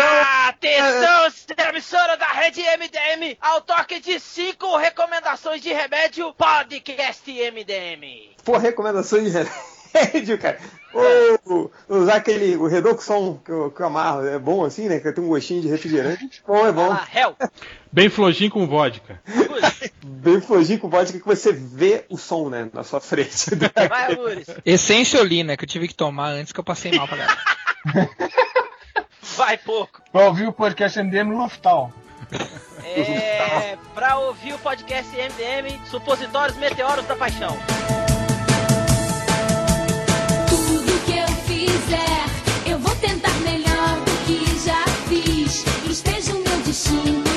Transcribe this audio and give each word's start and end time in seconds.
Atenção, 0.00 1.28
emissora 1.68 2.16
da 2.16 2.26
rede 2.26 2.60
MDM, 2.60 3.36
ao 3.40 3.60
toque 3.60 3.98
de 4.00 4.20
cinco 4.20 4.76
recomendações 4.76 5.60
de 5.60 5.72
remédio, 5.72 6.32
podcast 6.34 7.30
MDM. 7.30 8.30
Pô, 8.44 8.56
recomendações 8.56 9.24
de 9.24 9.30
remédio, 9.92 10.38
cara. 10.38 10.58
Ou 10.92 11.70
usar 11.88 12.16
aquele, 12.16 12.56
o 12.56 12.66
Redoxon 12.66 13.40
que 13.44 13.50
eu, 13.50 13.70
que 13.70 13.80
eu 13.80 13.86
amarro, 13.86 14.26
é 14.26 14.38
bom 14.38 14.64
assim, 14.64 14.88
né? 14.88 15.00
Que 15.00 15.12
tem 15.12 15.22
um 15.22 15.28
gostinho 15.28 15.62
de 15.62 15.68
refrigerante. 15.68 16.42
Bom, 16.46 16.66
é 16.66 16.72
bom. 16.72 16.92
Ah, 16.92 17.06
hell. 17.12 17.36
Bem 17.90 18.08
flojinho 18.08 18.50
com 18.50 18.66
vodka. 18.66 19.20
Bem 20.04 20.40
flojinho 20.40 20.78
com 20.78 20.88
vodka 20.88 21.18
que 21.18 21.26
você 21.26 21.52
vê 21.52 22.04
o 22.08 22.16
som, 22.16 22.48
né? 22.48 22.68
Na 22.72 22.84
sua 22.84 23.00
frente. 23.00 23.50
Vai, 23.88 24.14
Uris. 24.14 24.46
Essenciolina, 24.64 25.56
que 25.56 25.64
eu 25.64 25.68
tive 25.68 25.88
que 25.88 25.94
tomar 25.94 26.30
antes 26.30 26.52
que 26.52 26.60
eu 26.60 26.64
passei 26.64 26.92
mal 26.92 27.08
pra 27.08 27.18
ela. 27.18 27.38
Vai, 29.36 29.56
pouco. 29.56 30.02
Pra 30.10 30.26
ouvir 30.26 30.48
o 30.48 30.52
podcast 30.52 31.00
MDM 31.02 31.32
Loftal. 31.36 31.92
É, 32.84 33.76
pra 33.94 34.16
ouvir 34.18 34.54
o 34.54 34.58
podcast 34.58 35.10
MDM, 35.14 35.78
Supositórios 35.86 36.56
Meteoros 36.58 37.06
da 37.06 37.16
Paixão. 37.16 37.56
Tudo 40.48 41.04
que 41.04 41.18
eu 41.18 41.28
fizer, 41.46 42.70
eu 42.70 42.78
vou 42.78 42.94
tentar 42.96 43.32
melhor 43.40 44.00
do 44.00 44.26
que 44.26 44.44
já 44.64 44.84
fiz. 45.08 45.64
Esteja 45.88 46.32
o 46.34 46.42
meu 46.42 46.58
destino 46.62 47.27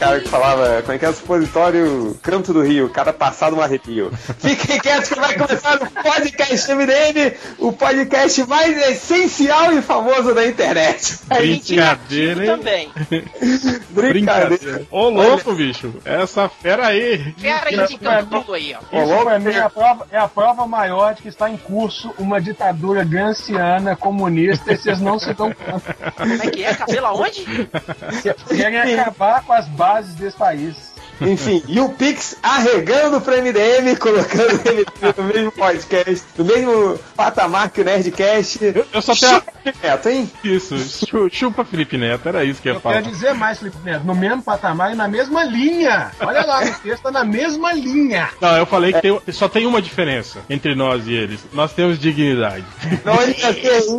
cara 0.00 0.18
que 0.18 0.28
falava, 0.30 0.80
como 0.80 0.94
é 0.94 0.98
que 0.98 1.04
é 1.04 1.10
o 1.10 1.12
supositório 1.12 2.18
Canto 2.22 2.54
do 2.54 2.62
Rio, 2.62 2.88
cada 2.88 3.12
passado 3.12 3.54
um 3.54 3.60
arrepio. 3.60 4.10
Fiquem 4.38 4.80
quietos 4.80 5.10
que 5.10 5.20
vai 5.20 5.36
começar 5.36 5.76
o 5.76 5.90
podcast 6.02 6.74
MDM, 6.74 7.36
o 7.58 7.70
podcast 7.70 8.44
mais 8.46 8.78
essencial 8.88 9.74
e 9.74 9.82
famoso 9.82 10.34
da 10.34 10.46
internet. 10.46 11.18
Brincadeira, 11.28 12.46
hein? 12.46 12.50
Também. 12.50 12.90
Brincadeira. 13.90 14.86
Ô, 14.90 15.10
louco, 15.10 15.52
bicho. 15.54 15.92
Essa 16.02 16.48
fera 16.48 16.86
aí. 16.86 17.34
Pera 17.38 17.68
aí, 17.68 17.86
então, 17.90 18.54
aí, 18.54 18.74
ó. 18.74 18.96
Ô, 18.96 19.04
louco, 19.04 19.28
é 19.28 19.60
a, 19.60 19.68
prova, 19.68 20.06
é 20.10 20.18
a 20.18 20.28
prova 20.28 20.66
maior 20.66 21.14
de 21.14 21.20
que 21.20 21.28
está 21.28 21.50
em 21.50 21.58
curso 21.58 22.10
uma 22.18 22.40
ditadura 22.40 23.04
ganciana 23.04 23.94
comunista 23.94 24.72
e 24.72 24.78
vocês 24.78 24.98
não 24.98 25.18
se 25.18 25.34
dão 25.34 25.52
conta. 25.52 25.94
Como 26.16 26.42
é 26.42 26.46
que 26.46 26.64
é? 26.64 26.72
Cabelo 26.72 27.06
aonde? 27.06 27.44
Querem 28.48 28.78
acabar 28.78 29.44
com 29.44 29.52
as 29.52 29.68
bases 29.68 29.89
desse 30.16 30.36
país. 30.36 30.90
Enfim, 31.20 31.62
e 31.68 31.78
o 31.80 31.90
Pix 31.90 32.36
arregando 32.42 33.20
pro 33.20 33.36
MDM, 33.36 33.94
colocando 33.98 34.54
MDM 34.54 34.86
no 35.16 35.24
mesmo 35.24 35.52
podcast, 35.52 36.24
no 36.38 36.44
mesmo 36.46 36.98
patamar 37.14 37.70
que 37.70 37.82
o 37.82 37.84
Nerdcast. 37.84 38.58
Eu, 38.64 38.86
eu 38.92 39.02
só 39.02 39.14
tenho. 39.14 39.42
Chupa, 39.64 39.78
Neto, 39.88 40.08
hein? 40.08 40.30
Isso, 40.44 40.78
chu- 41.06 41.28
chupa 41.30 41.64
Felipe 41.64 41.96
Neto, 41.98 42.28
era 42.28 42.44
isso 42.44 42.60
que 42.62 42.68
eu 42.68 42.72
ia 42.74 42.76
Eu 42.76 42.80
falar. 42.80 42.96
quero 42.96 43.10
dizer 43.10 43.34
mais, 43.34 43.58
Felipe 43.58 43.76
Neto, 43.84 44.04
no 44.04 44.14
mesmo 44.14 44.42
patamar 44.42 44.92
e 44.92 44.94
na 44.94 45.06
mesma 45.08 45.44
linha. 45.44 46.10
Olha 46.20 46.44
lá, 46.44 46.62
o 46.64 46.74
texto 46.80 47.02
tá 47.02 47.10
na 47.10 47.24
mesma 47.24 47.72
linha. 47.72 48.28
Não, 48.40 48.56
eu 48.56 48.66
falei 48.66 48.92
que 48.92 49.00
tem- 49.00 49.20
só 49.32 49.48
tem 49.48 49.66
uma 49.66 49.80
diferença 49.82 50.40
entre 50.48 50.74
nós 50.74 51.06
e 51.06 51.12
eles. 51.12 51.40
Nós 51.52 51.72
temos 51.72 51.98
dignidade. 51.98 52.64
Olha 53.04 53.34
que 53.34 53.68
isso! 53.68 53.98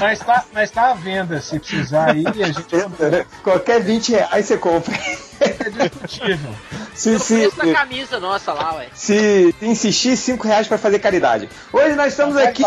Mas 0.00 0.18
tá, 0.20 0.44
mas 0.52 0.70
tá 0.70 0.90
à 0.90 0.94
venda, 0.94 1.40
se 1.40 1.58
precisar 1.58 2.10
aí, 2.12 2.24
a 2.26 2.46
gente 2.46 2.64
Qualquer 3.42 3.80
20 3.82 4.12
reais 4.12 4.46
você 4.46 4.56
compra. 4.56 4.94
é 5.40 5.48
discutível. 5.88 6.54
Se, 6.94 7.18
se, 7.18 7.50
da 7.56 7.72
camisa 7.72 8.20
nossa 8.20 8.52
lá, 8.52 8.74
ué. 8.76 8.86
se 8.94 9.52
insistir, 9.60 10.16
5 10.16 10.46
reais 10.46 10.68
pra 10.68 10.78
fazer 10.78 11.00
caridade. 11.00 11.48
Hoje 11.72 11.96
nós 11.96 12.12
estamos 12.12 12.34
Vai 12.34 12.46
aqui. 12.46 12.62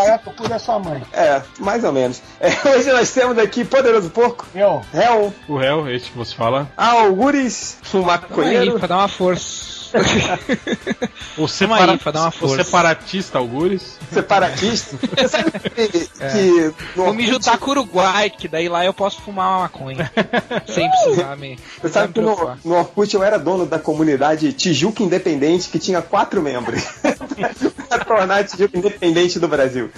da 0.48 0.58
sua 0.58 0.78
mãe. 0.78 1.02
É, 1.12 1.40
mais 1.58 1.82
ou 1.82 1.87
menos. 1.92 2.20
É, 2.40 2.68
hoje 2.68 2.90
nós 2.92 3.10
temos 3.10 3.36
aqui 3.38 3.64
Poderoso 3.64 4.10
Porco, 4.10 4.46
Eu, 4.54 4.80
Hel, 4.94 5.34
O 5.48 5.56
réu, 5.58 5.88
este 5.90 6.10
que 6.12 6.16
você 6.18 6.34
fala. 6.34 6.70
Algures, 6.76 7.78
o 7.82 7.90
Tamo 7.92 8.10
aí, 8.10 8.18
maconheiro. 8.20 8.78
pra 8.78 8.86
dar 8.88 8.98
uma 8.98 9.08
força. 9.08 9.78
O, 11.38 11.48
separa... 11.48 11.92
aí 11.92 11.98
dar 12.12 12.20
uma 12.20 12.28
o 12.28 12.32
força. 12.32 12.62
separatista 12.64 13.38
Algures. 13.38 13.96
separatista. 14.12 14.96
Você 15.16 15.28
sabe 15.28 15.50
que, 15.50 15.88
que 16.08 16.74
no 16.94 17.04
Vou 17.04 17.14
me 17.14 17.26
juntar 17.26 17.56
com 17.58 17.68
o 17.68 17.70
Uruguai, 17.70 18.28
que 18.28 18.48
daí 18.48 18.68
lá 18.68 18.84
eu 18.84 18.92
posso 18.92 19.20
fumar 19.22 19.48
uma 19.50 19.58
maconha. 19.60 20.10
sem 20.66 20.90
precisar 20.90 21.36
me. 21.36 21.58
Você 21.80 21.88
sabe 21.88 22.08
me 22.08 22.12
que 22.14 22.20
no, 22.20 22.56
no 22.64 22.74
Orkut 22.76 23.14
eu 23.14 23.22
era 23.22 23.38
dono 23.38 23.64
da 23.64 23.78
comunidade 23.78 24.52
Tijuca 24.52 25.02
Independente, 25.02 25.68
que 25.68 25.78
tinha 25.78 26.02
quatro 26.02 26.42
membros. 26.42 26.82
pra 27.88 28.04
tornar 28.04 28.40
a 28.40 28.44
Tijuca 28.44 28.76
Independente 28.76 29.38
do 29.38 29.48
Brasil. 29.48 29.90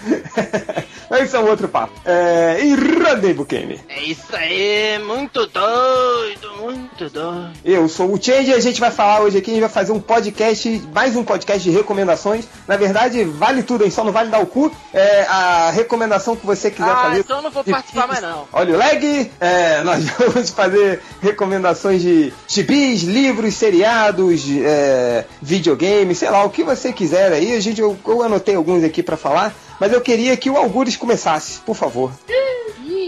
Mas 1.11 1.25
isso 1.27 1.37
é 1.37 1.41
um 1.41 1.49
outro 1.49 1.69
papo. 1.69 1.93
É, 2.05 2.61
e 2.63 2.73
Rodney 2.75 3.35
Bukemi. 3.35 3.81
É 3.89 4.01
isso 4.05 4.33
aí, 4.33 4.97
muito 5.05 5.45
doido, 5.47 6.53
muito 6.61 7.11
doido. 7.11 7.51
Eu 7.65 7.89
sou 7.89 8.13
o 8.15 8.23
Change 8.23 8.51
e 8.51 8.55
a 8.55 8.61
gente 8.61 8.79
vai 8.81 8.93
falar 8.93 9.21
hoje 9.23 9.39
aqui, 9.39 9.51
a 9.51 9.55
gente 9.55 9.63
vai 9.63 9.69
fazer 9.71 9.91
um 9.91 10.01
podcast, 10.01 10.83
mais 10.95 11.17
um 11.17 11.25
podcast 11.25 11.69
de 11.69 11.77
recomendações. 11.77 12.45
Na 12.69 12.77
verdade, 12.77 13.25
vale 13.25 13.65
tudo, 13.65 13.83
hein? 13.85 13.91
Só 13.91 14.05
não 14.05 14.13
vale 14.13 14.31
dar 14.31 14.39
o 14.41 14.47
cu. 14.47 14.71
É, 14.95 15.23
a 15.29 15.71
recomendação 15.73 16.37
que 16.37 16.47
você 16.47 16.71
quiser 16.71 16.89
Ah, 16.91 16.97
fazer. 16.97 17.21
então 17.21 17.43
não 17.43 17.51
vou 17.51 17.65
participar 17.65 18.07
mais 18.07 18.23
não. 18.23 18.47
Olha 18.53 18.75
o 18.75 18.79
lag, 18.79 19.31
é, 19.41 19.83
nós 19.85 20.05
vamos 20.11 20.51
fazer 20.51 21.03
recomendações 21.21 22.01
de 22.03 22.33
gibis, 22.47 23.03
livros, 23.03 23.55
seriados, 23.55 24.45
é, 24.63 25.25
videogames, 25.43 26.19
sei 26.19 26.31
lá, 26.31 26.45
o 26.45 26.51
que 26.51 26.63
você 26.63 26.93
quiser 26.93 27.33
aí. 27.33 27.57
A 27.57 27.61
gente, 27.61 27.81
eu, 27.81 27.99
eu 28.07 28.23
anotei 28.23 28.55
alguns 28.55 28.85
aqui 28.85 29.03
pra 29.03 29.17
falar, 29.17 29.53
mas 29.81 29.93
eu 29.93 30.01
queria 30.01 30.37
que 30.37 30.51
o 30.51 30.57
Algures 30.57 30.97
começasse, 30.97 31.61
por 31.61 31.75
favor. 31.75 32.13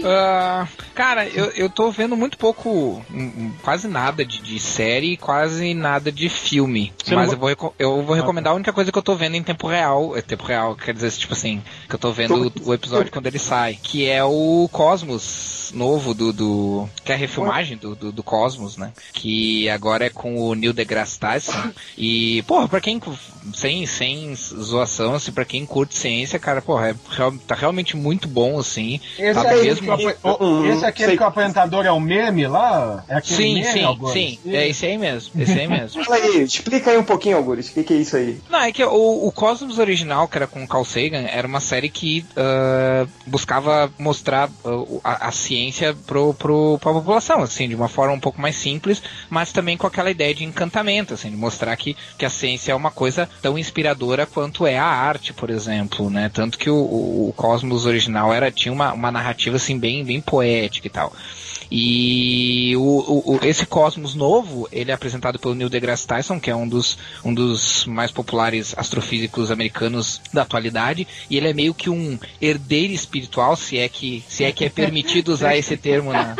Ah, 0.05 0.67
cara, 0.93 1.27
eu, 1.27 1.45
eu 1.51 1.69
tô 1.69 1.89
vendo 1.91 2.15
muito 2.15 2.37
pouco, 2.37 2.69
hum, 2.69 3.03
hum, 3.11 3.51
quase 3.61 3.87
nada 3.87 4.25
de, 4.25 4.41
de 4.41 4.59
série, 4.59 5.17
quase 5.17 5.73
nada 5.73 6.11
de 6.11 6.29
filme. 6.29 6.93
Você 7.03 7.15
mas 7.15 7.27
não 7.27 7.33
eu 7.33 7.39
vou, 7.39 7.75
eu 7.79 8.03
vou 8.03 8.15
recomendar 8.15 8.53
a 8.53 8.55
única 8.55 8.73
coisa 8.73 8.91
que 8.91 8.97
eu 8.97 9.03
tô 9.03 9.15
vendo 9.15 9.35
em 9.35 9.43
tempo 9.43 9.67
real. 9.67 10.15
É 10.17 10.21
tempo 10.21 10.43
real, 10.43 10.75
quer 10.75 10.93
dizer, 10.93 11.11
tipo 11.11 11.33
assim, 11.33 11.61
que 11.87 11.95
eu 11.95 11.99
tô 11.99 12.11
vendo 12.11 12.51
o, 12.63 12.69
o 12.69 12.73
episódio 12.73 13.11
quando 13.11 13.27
ele 13.27 13.39
sai. 13.39 13.77
Que 13.81 14.09
é 14.09 14.23
o 14.23 14.67
Cosmos 14.71 15.53
novo 15.73 16.13
do. 16.13 16.31
do 16.31 16.89
que 17.03 17.11
é 17.11 17.15
a 17.15 17.17
refilmagem 17.17 17.77
do, 17.77 17.95
do, 17.95 18.11
do 18.11 18.23
Cosmos, 18.23 18.77
né? 18.77 18.91
Que 19.13 19.69
agora 19.69 20.05
é 20.05 20.09
com 20.09 20.39
o 20.39 20.53
Neil 20.55 20.73
deGrasse 20.73 21.19
Tyson. 21.19 21.71
E, 21.97 22.41
porra, 22.43 22.67
pra 22.67 22.81
quem. 22.81 23.01
Sem, 23.53 23.85
sem 23.85 24.33
zoação, 24.35 25.15
assim, 25.15 25.31
pra 25.31 25.43
quem 25.43 25.65
curte 25.65 25.97
ciência, 25.97 26.39
cara, 26.39 26.61
porra, 26.61 26.89
é, 26.89 26.95
tá 27.45 27.55
realmente 27.55 27.97
muito 27.97 28.27
bom, 28.27 28.57
assim. 28.57 28.99
Esse, 29.17 29.33
Tá 29.33 29.52
é 29.53 29.75
que 29.75 30.27
o 30.27 30.61
o- 30.61 30.65
esse 30.67 30.85
é 30.85 30.87
aquele 30.87 31.07
sei. 31.09 31.17
que 31.17 31.23
o 31.23 31.25
apresentador 31.25 31.85
é 31.85 31.91
o 31.91 31.99
meme 31.99 32.47
lá? 32.47 33.03
É 33.07 33.15
aquele 33.17 33.35
Sim, 33.35 33.53
meme, 33.55 33.65
sim, 33.73 33.83
Augusto? 33.83 34.13
sim. 34.13 34.39
É 34.45 34.67
esse 34.67 34.85
aí 34.85 34.97
mesmo. 34.97 35.41
Esse 35.41 35.59
aí 35.59 35.67
mesmo. 35.67 36.03
Fala 36.05 36.17
aí, 36.17 36.43
explica 36.43 36.91
aí 36.91 36.97
um 36.97 37.03
pouquinho, 37.03 37.37
Algures, 37.37 37.69
o 37.69 37.73
que, 37.73 37.83
que 37.83 37.93
é 37.93 37.97
isso 37.97 38.15
aí? 38.15 38.39
Não, 38.49 38.59
é 38.59 38.71
que 38.71 38.83
o, 38.83 39.27
o 39.27 39.31
Cosmos 39.31 39.79
original, 39.79 40.27
que 40.27 40.37
era 40.37 40.47
com 40.47 40.63
o 40.63 40.67
Carl 40.67 40.85
Sagan, 40.85 41.25
era 41.27 41.47
uma 41.47 41.59
série 41.59 41.89
que 41.89 42.25
ah, 42.35 43.05
buscava 43.27 43.91
mostrar 43.99 44.49
o- 44.63 45.01
a, 45.03 45.27
a 45.27 45.31
ciência 45.31 45.95
pro, 46.05 46.33
pro, 46.33 46.77
pra 46.79 46.93
população, 46.93 47.41
assim, 47.41 47.67
de 47.67 47.75
uma 47.75 47.87
forma 47.89 48.13
um 48.13 48.19
pouco 48.19 48.39
mais 48.41 48.55
simples, 48.55 49.01
mas 49.29 49.51
também 49.51 49.75
com 49.77 49.87
aquela 49.87 50.11
ideia 50.11 50.33
de 50.33 50.43
encantamento, 50.43 51.13
assim, 51.13 51.29
de 51.29 51.35
mostrar 51.35 51.75
que, 51.75 51.95
que 52.17 52.25
a 52.25 52.29
ciência 52.29 52.71
é 52.71 52.75
uma 52.75 52.91
coisa 52.91 53.27
tão 53.41 53.57
inspiradora 53.57 54.25
quanto 54.25 54.65
é 54.67 54.77
a 54.77 54.85
arte, 54.85 55.33
por 55.33 55.49
exemplo, 55.49 56.09
né? 56.09 56.29
Tanto 56.33 56.57
que 56.57 56.69
o, 56.69 56.75
o, 56.75 57.29
o 57.29 57.33
Cosmos 57.33 57.85
original 57.85 58.33
era, 58.33 58.51
tinha 58.51 58.71
uma, 58.71 58.93
uma 58.93 59.11
narrativa, 59.11 59.33
assim, 59.51 59.77
bem, 59.77 60.03
bem 60.03 60.21
poética 60.21 60.87
e 60.87 60.89
tal. 60.89 61.13
E 61.75 62.75
o- 62.77 63.33
o- 63.35 63.39
esse 63.43 63.65
Cosmos 63.65 64.13
novo, 64.13 64.67
ele 64.71 64.91
é 64.91 64.93
apresentado 64.93 65.39
pelo 65.39 65.55
Neil 65.55 65.69
deGrasse 65.69 66.05
Tyson, 66.05 66.39
que 66.39 66.51
é 66.51 66.55
um 66.55 66.67
dos, 66.67 66.97
um 67.25 67.33
dos 67.33 67.85
mais 67.85 68.11
populares 68.11 68.75
astrofísicos 68.77 69.49
americanos 69.49 70.21
da 70.31 70.43
atualidade, 70.43 71.07
e 71.29 71.35
ele 71.37 71.47
é 71.49 71.53
meio 71.53 71.73
que 71.73 71.89
um 71.89 72.19
herdeiro 72.41 72.93
espiritual, 72.93 73.55
se 73.55 73.77
é 73.79 73.89
que, 73.89 74.23
se 74.27 74.43
é, 74.43 74.51
que 74.51 74.65
é 74.65 74.69
permitido 74.69 75.29
usar 75.29 75.57
esse 75.57 75.75
termo 75.75 76.13
na, 76.13 76.35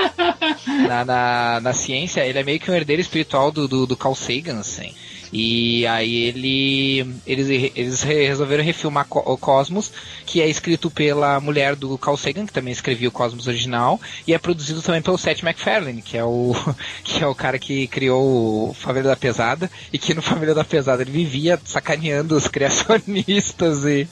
na, 0.88 1.06
na, 1.06 1.60
na 1.62 1.74
ciência, 1.74 2.26
ele 2.26 2.38
é 2.38 2.44
meio 2.44 2.60
que 2.60 2.70
um 2.70 2.76
herdeiro 2.76 3.02
espiritual 3.02 3.52
do, 3.52 3.68
do, 3.68 3.88
do 3.88 3.98
Carl 3.98 4.14
Sagan, 4.16 4.60
assim. 4.60 4.94
E 5.34 5.86
aí 5.88 6.26
ele 6.26 7.16
eles, 7.26 7.72
eles 7.76 8.02
re- 8.04 8.28
resolveram 8.28 8.64
refilmar 8.64 9.08
o 9.10 9.38
Cosmos, 9.38 9.92
que 10.26 10.40
é 10.42 10.48
escrito 10.48 10.92
pela 10.92 11.40
mulher 11.40 11.76
do 11.76 11.98
Carl 11.98 12.16
Sagan, 12.16 12.46
que 12.46 12.54
também 12.54 12.72
escrevia 12.72 13.10
o 13.10 13.12
Cosmos 13.12 13.48
original, 13.48 14.00
e 14.28 14.34
é 14.34 14.38
produzido 14.38 14.82
também 14.82 15.02
pelo 15.02 15.18
Seth 15.18 15.42
MacFarlane, 15.42 16.02
que 16.04 16.16
é 16.18 16.24
o 16.24 16.56
que 17.04 17.24
é 17.24 17.28
o 17.28 17.34
cara 17.34 17.58
que 17.58 17.88
criou 17.88 18.70
o 18.70 18.74
Família 18.74 19.10
da 19.10 19.16
Pesada, 19.16 19.70
e 19.92 19.98
que 19.98 20.14
no 20.14 20.22
Família 20.22 20.54
da 20.54 20.64
Pesada 20.64 21.02
ele 21.02 21.12
vivia 21.12 21.60
sacaneando 21.66 22.36
os 22.36 22.48
criacionistas 22.48 23.86
e, 23.86 24.08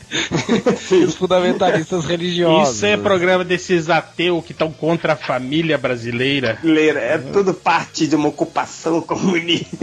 e 0.91 0.95
os 1.06 1.15
fundamentalistas 1.15 2.06
religiosos. 2.06 2.75
Isso 2.75 2.85
é 2.85 2.97
programa 2.97 3.44
desses 3.44 3.89
ateus 3.89 4.44
que 4.44 4.53
estão 4.53 4.71
contra 4.71 5.13
a 5.13 5.15
família 5.15 5.77
brasileira. 5.77 6.57
Leira, 6.63 7.00
é 7.00 7.18
tudo 7.18 7.53
parte 7.53 8.07
de 8.07 8.15
uma 8.15 8.29
ocupação 8.29 9.01
comunista. 9.01 9.77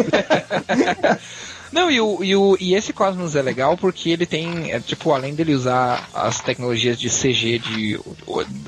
Não, 1.71 1.91
e, 1.91 2.01
o, 2.01 2.25
e, 2.25 2.35
o, 2.35 2.57
e 2.59 2.75
esse 2.75 2.93
Cosmos 2.93 3.37
é 3.37 3.43
legal 3.43 3.77
porque 3.77 4.11
ele 4.11 4.25
tem, 4.25 4.73
é, 4.73 4.81
tipo, 4.81 5.13
além 5.13 5.35
dele 5.35 5.55
usar 5.55 6.09
as 6.15 6.41
tecnologias 6.41 6.99
de 6.99 7.11
CG 7.11 7.59
de, 7.59 8.01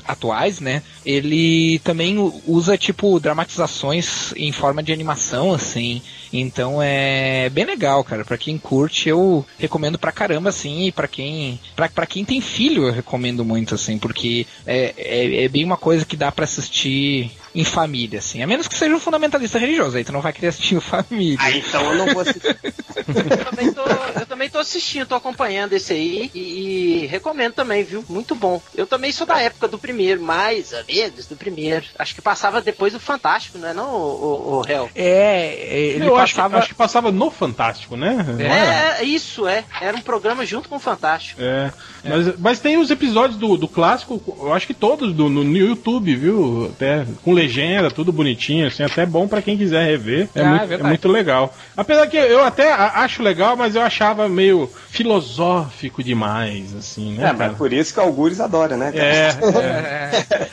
atuais, 0.07 0.59
né? 0.59 0.83
Ele 1.05 1.79
também 1.79 2.17
usa, 2.45 2.77
tipo, 2.77 3.19
dramatizações 3.19 4.33
em 4.35 4.51
forma 4.51 4.83
de 4.83 4.93
animação, 4.93 5.51
assim. 5.51 6.01
Então 6.31 6.81
é 6.81 7.49
bem 7.49 7.65
legal, 7.65 8.03
cara. 8.03 8.23
Pra 8.23 8.37
quem 8.37 8.57
curte, 8.57 9.09
eu 9.09 9.45
recomendo 9.57 9.97
pra 9.97 10.11
caramba, 10.11 10.49
assim. 10.49 10.85
E 10.85 10.91
pra 10.91 11.07
quem, 11.07 11.59
pra, 11.75 11.89
pra 11.89 12.05
quem 12.05 12.23
tem 12.23 12.39
filho, 12.39 12.87
eu 12.87 12.93
recomendo 12.93 13.43
muito, 13.43 13.75
assim. 13.75 13.97
Porque 13.97 14.45
é, 14.65 14.93
é, 14.97 15.43
é 15.45 15.47
bem 15.49 15.65
uma 15.65 15.77
coisa 15.77 16.05
que 16.05 16.15
dá 16.15 16.31
pra 16.31 16.45
assistir 16.45 17.31
em 17.53 17.63
família, 17.63 18.19
assim. 18.19 18.41
A 18.41 18.47
menos 18.47 18.67
que 18.67 18.75
seja 18.75 18.95
um 18.95 18.99
fundamentalista 18.99 19.59
religioso, 19.59 19.97
aí 19.97 20.03
tu 20.03 20.11
não 20.11 20.21
vai 20.21 20.33
querer 20.33 20.47
assistir 20.47 20.75
em 20.75 20.79
família. 20.79 21.37
Ah, 21.39 21.51
então 21.51 21.91
eu 21.91 21.97
não 21.97 22.13
vou 22.13 22.21
assistir. 22.21 22.57
Eu 23.11 23.45
também, 23.45 23.73
tô, 23.73 23.81
eu 23.81 24.25
também 24.25 24.49
tô 24.49 24.60
assistindo, 24.71 25.05
tô 25.05 25.15
acompanhando 25.15 25.73
esse 25.73 25.93
aí 25.93 26.31
e, 26.33 27.03
e 27.03 27.05
recomendo 27.07 27.53
também, 27.53 27.83
viu? 27.83 28.03
Muito 28.09 28.33
bom. 28.33 28.61
Eu 28.75 28.87
também 28.87 29.11
sou 29.11 29.27
da 29.27 29.39
época 29.39 29.67
do 29.67 29.77
primeiro, 29.77 30.21
mais 30.21 30.71
ou 30.71 30.83
menos 30.87 31.25
do 31.27 31.35
primeiro. 31.35 31.85
Acho 31.97 32.15
que 32.15 32.21
passava 32.21 32.61
depois 32.61 32.93
do 32.93 32.99
Fantástico, 32.99 33.57
não 33.57 33.67
é 33.67 33.73
não, 33.73 33.93
o, 33.93 34.59
o, 34.59 34.59
o 34.59 34.69
Hell? 34.69 34.89
É, 34.95 35.93
ele 35.95 36.07
eu 36.07 36.15
acho, 36.15 36.35
passava. 36.35 36.57
acho 36.57 36.69
que 36.69 36.75
passava 36.75 37.11
no 37.11 37.29
Fantástico, 37.29 37.95
né? 37.95 38.25
É, 38.39 39.01
é, 39.01 39.03
isso, 39.03 39.47
é. 39.47 39.63
Era 39.81 39.95
um 39.95 40.01
programa 40.01 40.45
junto 40.45 40.69
com 40.69 40.77
o 40.77 40.79
Fantástico. 40.79 41.41
É. 41.41 41.71
Mas, 42.03 42.39
mas 42.39 42.59
tem 42.59 42.77
os 42.77 42.89
episódios 42.89 43.37
do, 43.37 43.57
do 43.57 43.67
clássico, 43.67 44.21
eu 44.39 44.53
acho 44.53 44.67
que 44.67 44.73
todos 44.73 45.13
do, 45.13 45.29
no, 45.29 45.43
no 45.43 45.57
YouTube, 45.57 46.15
viu? 46.15 46.71
Até 46.73 47.05
com 47.23 47.33
legenda, 47.33 47.91
tudo 47.91 48.11
bonitinho, 48.11 48.67
assim, 48.67 48.83
até 48.83 49.05
bom 49.05 49.27
pra 49.27 49.41
quem 49.41 49.57
quiser 49.57 49.85
rever. 49.85 50.29
É, 50.33 50.41
Ah, 50.41 50.55
é 50.63 50.67
muito, 50.67 50.73
é 50.73 50.83
muito 50.87 51.07
legal. 51.07 51.53
Apesar 51.75 52.07
que 52.07 52.17
eu 52.17 52.43
até 52.43 52.71
acho 52.71 53.21
legal, 53.21 53.55
mas 53.55 53.75
eu 53.75 53.81
achava 53.81 54.27
meio 54.27 54.60
filosófico 54.67 56.03
demais, 56.03 56.75
assim, 56.75 57.13
né? 57.13 57.23
É, 57.23 57.25
cara? 57.27 57.37
mas 57.37 57.57
por 57.57 57.71
isso 57.71 57.93
que 57.93 57.99
o 57.99 58.03
Algures 58.03 58.39
adora, 58.39 58.75
né? 58.77 58.91
cara? 58.91 59.05
É, 59.05 59.27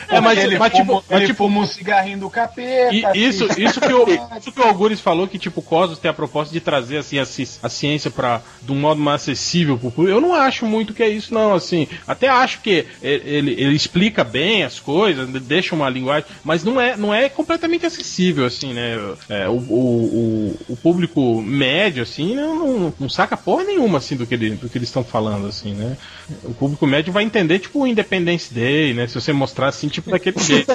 é. 0.09 0.17
É, 0.17 0.21
mas, 0.21 0.39
ele 0.39 0.59
mas, 0.59 0.73
fuma, 0.73 0.83
tipo, 0.83 1.05
mas, 1.09 1.19
ele 1.19 1.27
tipo, 1.27 1.45
fuma 1.45 1.61
um 1.61 1.67
cigarrinho 1.67 2.19
do 2.19 2.31
capeta. 2.31 2.95
E 2.95 3.05
assim. 3.05 3.19
isso, 3.19 3.61
isso, 3.61 3.81
que 3.81 3.93
o, 3.93 4.07
isso 4.39 4.53
que 4.53 4.61
o 4.61 4.65
Algures 4.65 5.01
falou, 5.01 5.27
que 5.27 5.39
tipo, 5.39 5.61
o 5.61 5.63
Cosmos 5.63 5.99
tem 5.99 6.11
a 6.11 6.15
proposta 6.15 6.53
de 6.53 6.61
trazer 6.61 6.99
assim, 6.99 7.19
a, 7.19 7.23
a 7.23 7.69
ciência 7.69 8.11
para 8.11 8.41
de 8.63 8.73
um 8.73 8.77
modo 8.77 9.01
mais 9.01 9.23
acessível 9.23 9.79
pro 9.79 9.91
público. 9.91 10.17
Eu 10.17 10.21
não 10.21 10.35
acho 10.35 10.67
muito 10.67 10.95
que 10.95 11.03
é 11.03 11.09
isso, 11.09 11.33
não. 11.35 11.55
Assim, 11.55 11.87
até 12.07 12.29
acho 12.29 12.61
que 12.61 12.87
ele, 13.03 13.53
ele 13.53 13.75
explica 13.75 14.25
bem 14.25 14.65
as 14.65 14.79
coisas, 14.79 15.29
deixa 15.43 15.75
uma 15.75 15.89
linguagem, 15.89 16.29
mas 16.45 16.65
não 16.65 16.81
é, 16.81 16.97
não 16.97 17.13
é 17.13 17.29
completamente 17.29 17.87
acessível, 17.87 18.45
assim, 18.45 18.73
né? 18.73 18.97
É, 19.29 19.49
o, 19.49 19.53
o, 19.53 20.57
o, 20.69 20.73
o 20.73 20.77
público 20.77 21.41
médio, 21.43 22.03
assim, 22.03 22.35
não, 22.35 22.55
não, 22.55 22.95
não 22.99 23.09
saca 23.09 23.37
porra 23.37 23.65
nenhuma 23.65 23.98
assim, 23.99 24.17
do 24.17 24.27
que, 24.27 24.35
ele, 24.35 24.51
do 24.51 24.69
que 24.69 24.79
eles 24.79 24.89
estão 24.89 25.05
falando, 25.05 25.47
assim, 25.47 25.75
né? 25.75 25.97
O 26.45 26.55
público 26.55 26.87
médio 26.87 27.13
vai 27.13 27.25
entender, 27.25 27.59
tipo, 27.59 27.81
o 27.81 27.87
Independence 27.87 28.53
Day, 28.53 28.95
né? 28.95 29.07
Se 29.07 29.15
você 29.15 29.33
mostrar 29.33 29.69
assim, 29.69 29.89
tipo, 29.89 30.11
daquele 30.11 30.39
jeito. 30.43 30.73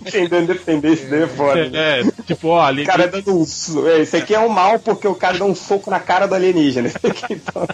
Entendendo 0.00 0.48
dependência 0.48 1.08
dele 1.08 1.24
é 1.24 1.28
foda. 1.28 1.68
né? 1.68 2.00
É, 2.00 2.22
tipo, 2.26 2.48
ó, 2.48 2.60
ali. 2.60 2.82
O 2.82 2.86
cara 2.86 3.06
dando 3.08 3.36
um. 3.38 3.44
é, 3.88 4.00
Esse 4.00 4.16
aqui 4.16 4.34
é 4.34 4.40
um 4.40 4.48
mal 4.48 4.78
porque 4.78 5.06
o 5.06 5.14
cara 5.14 5.38
dá 5.38 5.44
um 5.44 5.54
soco 5.54 5.90
na 5.90 6.00
cara 6.00 6.26
do 6.26 6.34
alienígena. 6.34 6.90
Então... 7.30 7.66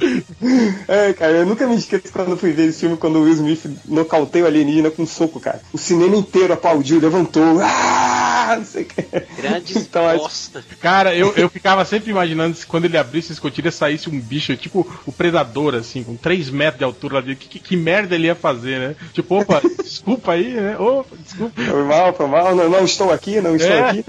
É, 0.88 1.12
cara, 1.12 1.32
eu 1.32 1.46
nunca 1.46 1.66
me 1.66 1.76
esqueço 1.76 2.12
quando 2.12 2.36
fui 2.36 2.52
ver 2.52 2.68
esse 2.68 2.80
filme 2.80 2.96
quando 2.96 3.16
o 3.16 3.22
Will 3.22 3.34
Smith 3.34 3.60
nocauteia 3.86 4.44
o 4.44 4.46
alienígena 4.48 4.90
com 4.90 5.02
um 5.02 5.06
soco, 5.06 5.38
cara. 5.38 5.60
O 5.72 5.78
cinema 5.78 6.16
inteiro 6.16 6.52
aplaudiu, 6.52 6.98
levantou. 7.00 7.60
Ah, 7.60 8.19
não 8.58 8.64
sei 8.64 8.82
o 8.82 8.86
que. 8.86 9.02
Grande 9.40 9.78
Então, 9.78 10.16
bosta. 10.16 10.64
Cara, 10.80 11.14
eu, 11.14 11.32
eu 11.36 11.48
ficava 11.48 11.84
sempre 11.84 12.10
imaginando 12.10 12.54
se 12.56 12.66
quando 12.66 12.84
ele 12.84 12.96
abrisse 12.98 13.32
a 13.32 13.34
escotilha 13.34 13.70
saísse 13.70 14.08
um 14.08 14.18
bicho, 14.20 14.56
tipo 14.56 14.86
o 15.06 15.12
predador, 15.12 15.74
assim, 15.74 16.02
com 16.02 16.16
3 16.16 16.50
metros 16.50 16.78
de 16.78 16.84
altura 16.84 17.14
lá 17.16 17.20
dentro. 17.20 17.40
Que, 17.40 17.48
que, 17.48 17.58
que 17.58 17.76
merda 17.76 18.14
ele 18.14 18.26
ia 18.26 18.34
fazer, 18.34 18.78
né? 18.78 18.96
Tipo, 19.12 19.40
opa, 19.40 19.60
desculpa 19.82 20.32
aí, 20.32 20.52
né? 20.54 20.76
Opa, 20.78 21.16
desculpa. 21.16 21.60
Foi 21.62 21.84
mal, 21.84 22.12
foi 22.14 22.26
mal. 22.26 22.54
Não, 22.54 22.68
não 22.68 22.84
estou 22.84 23.12
aqui, 23.12 23.40
não 23.40 23.56
estou 23.56 23.72
É. 23.72 23.90
aqui. 23.90 24.04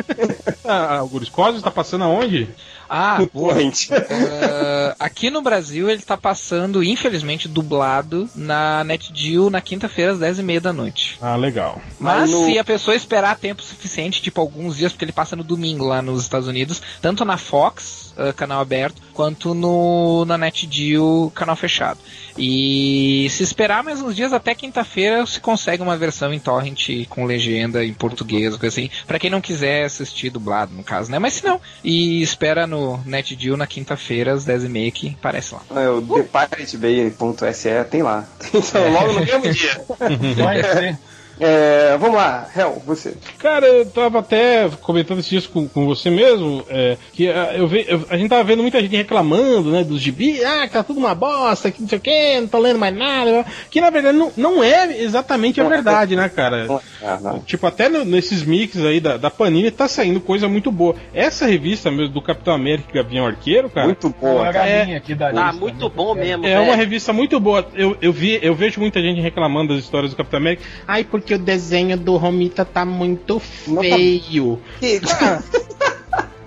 Ah, 0.65 0.97
Algures 0.97 1.29
Cosmos 1.29 1.61
tá 1.61 1.71
passando 1.71 2.03
aonde? 2.03 2.47
Ah, 2.93 3.25
boa. 3.33 3.53
Corrente. 3.53 3.89
Ah, 4.51 4.95
aqui 4.99 5.29
no 5.29 5.41
Brasil 5.41 5.89
ele 5.89 6.01
tá 6.01 6.17
passando, 6.17 6.83
infelizmente, 6.83 7.47
dublado 7.47 8.29
na 8.35 8.83
NetGeo 8.83 9.49
na 9.49 9.61
quinta-feira 9.61 10.11
às 10.11 10.19
10h30 10.19 10.59
da 10.59 10.73
noite. 10.73 11.17
Ah, 11.21 11.35
legal. 11.35 11.81
Mas 11.99 12.21
Mas 12.21 12.31
no- 12.31 12.45
se 12.45 12.59
a 12.59 12.63
pessoa 12.63 12.95
esperar 12.95 13.37
tempo 13.37 13.61
suficiente, 13.63 14.21
tipo 14.21 14.41
alguns 14.41 14.77
dias, 14.77 14.91
porque 14.91 15.05
ele 15.05 15.11
passa 15.11 15.35
no 15.35 15.43
domingo 15.43 15.85
lá 15.85 16.01
nos 16.01 16.21
Estados 16.23 16.47
Unidos, 16.47 16.81
tanto 17.01 17.23
na 17.23 17.37
Fox, 17.37 18.13
ah, 18.17 18.33
canal 18.33 18.59
aberto, 18.61 19.01
quanto 19.21 19.53
no 19.53 20.25
na 20.25 20.35
NetGeo, 20.35 21.31
canal 21.35 21.55
fechado. 21.55 21.99
E 22.35 23.27
se 23.29 23.43
esperar 23.43 23.83
mais 23.83 24.01
uns 24.01 24.15
dias, 24.15 24.33
até 24.33 24.55
quinta-feira 24.55 25.23
se 25.27 25.39
consegue 25.39 25.83
uma 25.83 25.95
versão 25.95 26.33
em 26.33 26.39
torrent 26.39 27.07
com 27.07 27.23
legenda 27.23 27.85
em 27.85 27.93
português, 27.93 28.57
coisa 28.57 28.73
assim, 28.73 28.89
pra 29.05 29.19
quem 29.19 29.29
não 29.29 29.39
quiser 29.39 29.85
assistir 29.85 30.31
dublado, 30.31 30.73
no 30.73 30.83
caso, 30.83 31.11
né? 31.11 31.19
Mas 31.19 31.33
se 31.33 31.45
não, 31.45 31.61
e 31.83 32.23
espera 32.23 32.65
no 32.65 32.99
NetGeo 33.05 33.55
na 33.55 33.67
quinta-feira 33.67 34.33
às 34.33 34.43
10h30 34.43 34.91
que 34.91 35.09
aparece 35.19 35.53
lá. 35.53 35.61
É, 35.75 35.87
o 35.87 36.01
ThePiratebay.se 36.01 37.83
tem 37.91 38.01
lá. 38.01 38.27
Então, 38.71 38.91
logo 38.91 39.13
no 39.13 39.19
mesmo 39.19 39.51
dia. 39.51 39.81
Vai 40.43 40.63
ser. 40.63 40.99
É, 41.43 41.97
vamos 41.97 42.17
lá, 42.17 42.47
Hel, 42.55 42.79
você. 42.85 43.15
Cara, 43.39 43.65
eu 43.65 43.83
tava 43.87 44.19
até 44.19 44.69
comentando 44.79 45.23
dias 45.23 45.47
com, 45.47 45.67
com 45.67 45.87
você 45.87 46.07
mesmo, 46.11 46.63
é, 46.69 46.97
que 47.13 47.27
ah, 47.29 47.51
eu 47.55 47.67
ve, 47.67 47.83
eu- 47.87 48.05
a 48.11 48.15
gente 48.15 48.29
tava 48.29 48.43
vendo 48.43 48.61
muita 48.61 48.79
gente 48.79 48.95
reclamando, 48.95 49.71
né, 49.71 49.83
dos 49.83 49.99
gibi, 49.99 50.43
ah, 50.45 50.67
que 50.67 50.73
tá 50.73 50.83
tudo 50.83 50.99
uma 50.99 51.15
bosta, 51.15 51.71
que 51.71 51.81
não 51.81 51.89
sei 51.89 51.97
o 51.97 52.01
que, 52.01 52.39
não 52.39 52.47
tô 52.47 52.59
lendo 52.59 52.77
mais 52.77 52.95
nada, 52.95 53.43
que 53.71 53.81
na 53.81 53.89
verdade 53.89 54.15
não, 54.15 54.31
não 54.37 54.63
é 54.63 55.01
exatamente 55.01 55.59
a 55.59 55.63
verdade, 55.67 56.15
né, 56.15 56.29
cara? 56.29 56.67
Ah, 57.03 57.17
não. 57.19 57.39
Tipo, 57.39 57.65
até 57.65 57.89
no- 57.89 58.05
nesses 58.05 58.43
mix 58.43 58.77
aí 58.77 58.99
da, 58.99 59.17
da 59.17 59.31
Panini 59.31 59.71
tá 59.71 59.87
saindo 59.87 60.21
coisa 60.21 60.47
muito 60.47 60.71
boa. 60.71 60.93
Essa 61.11 61.47
revista 61.47 61.89
mesmo 61.89 62.13
do 62.13 62.21
Capitão 62.21 62.53
América 62.53 62.87
e 62.91 62.93
Gavião 62.93 63.25
Arqueiro, 63.25 63.67
cara, 63.67 63.87
Muito 63.87 64.13
Uma 64.21 64.33
boa. 64.33 64.51
galinha 64.51 64.97
aqui 64.97 65.15
da 65.15 65.31
Tá 65.33 65.45
lista, 65.47 65.59
muito 65.59 65.85
né? 65.85 65.91
bom 65.95 66.13
mesmo, 66.13 66.45
é 66.45 66.55
uma 66.59 66.65
velho. 66.65 66.77
revista 66.77 67.11
muito 67.11 67.39
boa. 67.39 67.65
Eu, 67.73 67.97
eu, 67.99 68.13
vi, 68.13 68.37
eu 68.43 68.53
vejo 68.53 68.79
muita 68.79 69.01
gente 69.01 69.19
reclamando 69.19 69.73
das 69.73 69.83
histórias 69.83 70.11
do 70.11 70.15
Capitão 70.17 70.37
América. 70.37 70.61
Ai, 70.87 71.03
porque 71.03 71.30
o 71.33 71.39
desenho 71.39 71.97
do 71.97 72.17
Romita 72.17 72.63
tá 72.65 72.83
muito 72.85 73.41
Não 73.67 73.75
tá- 73.75 73.81
feio. 73.81 74.59
Que- 74.79 75.01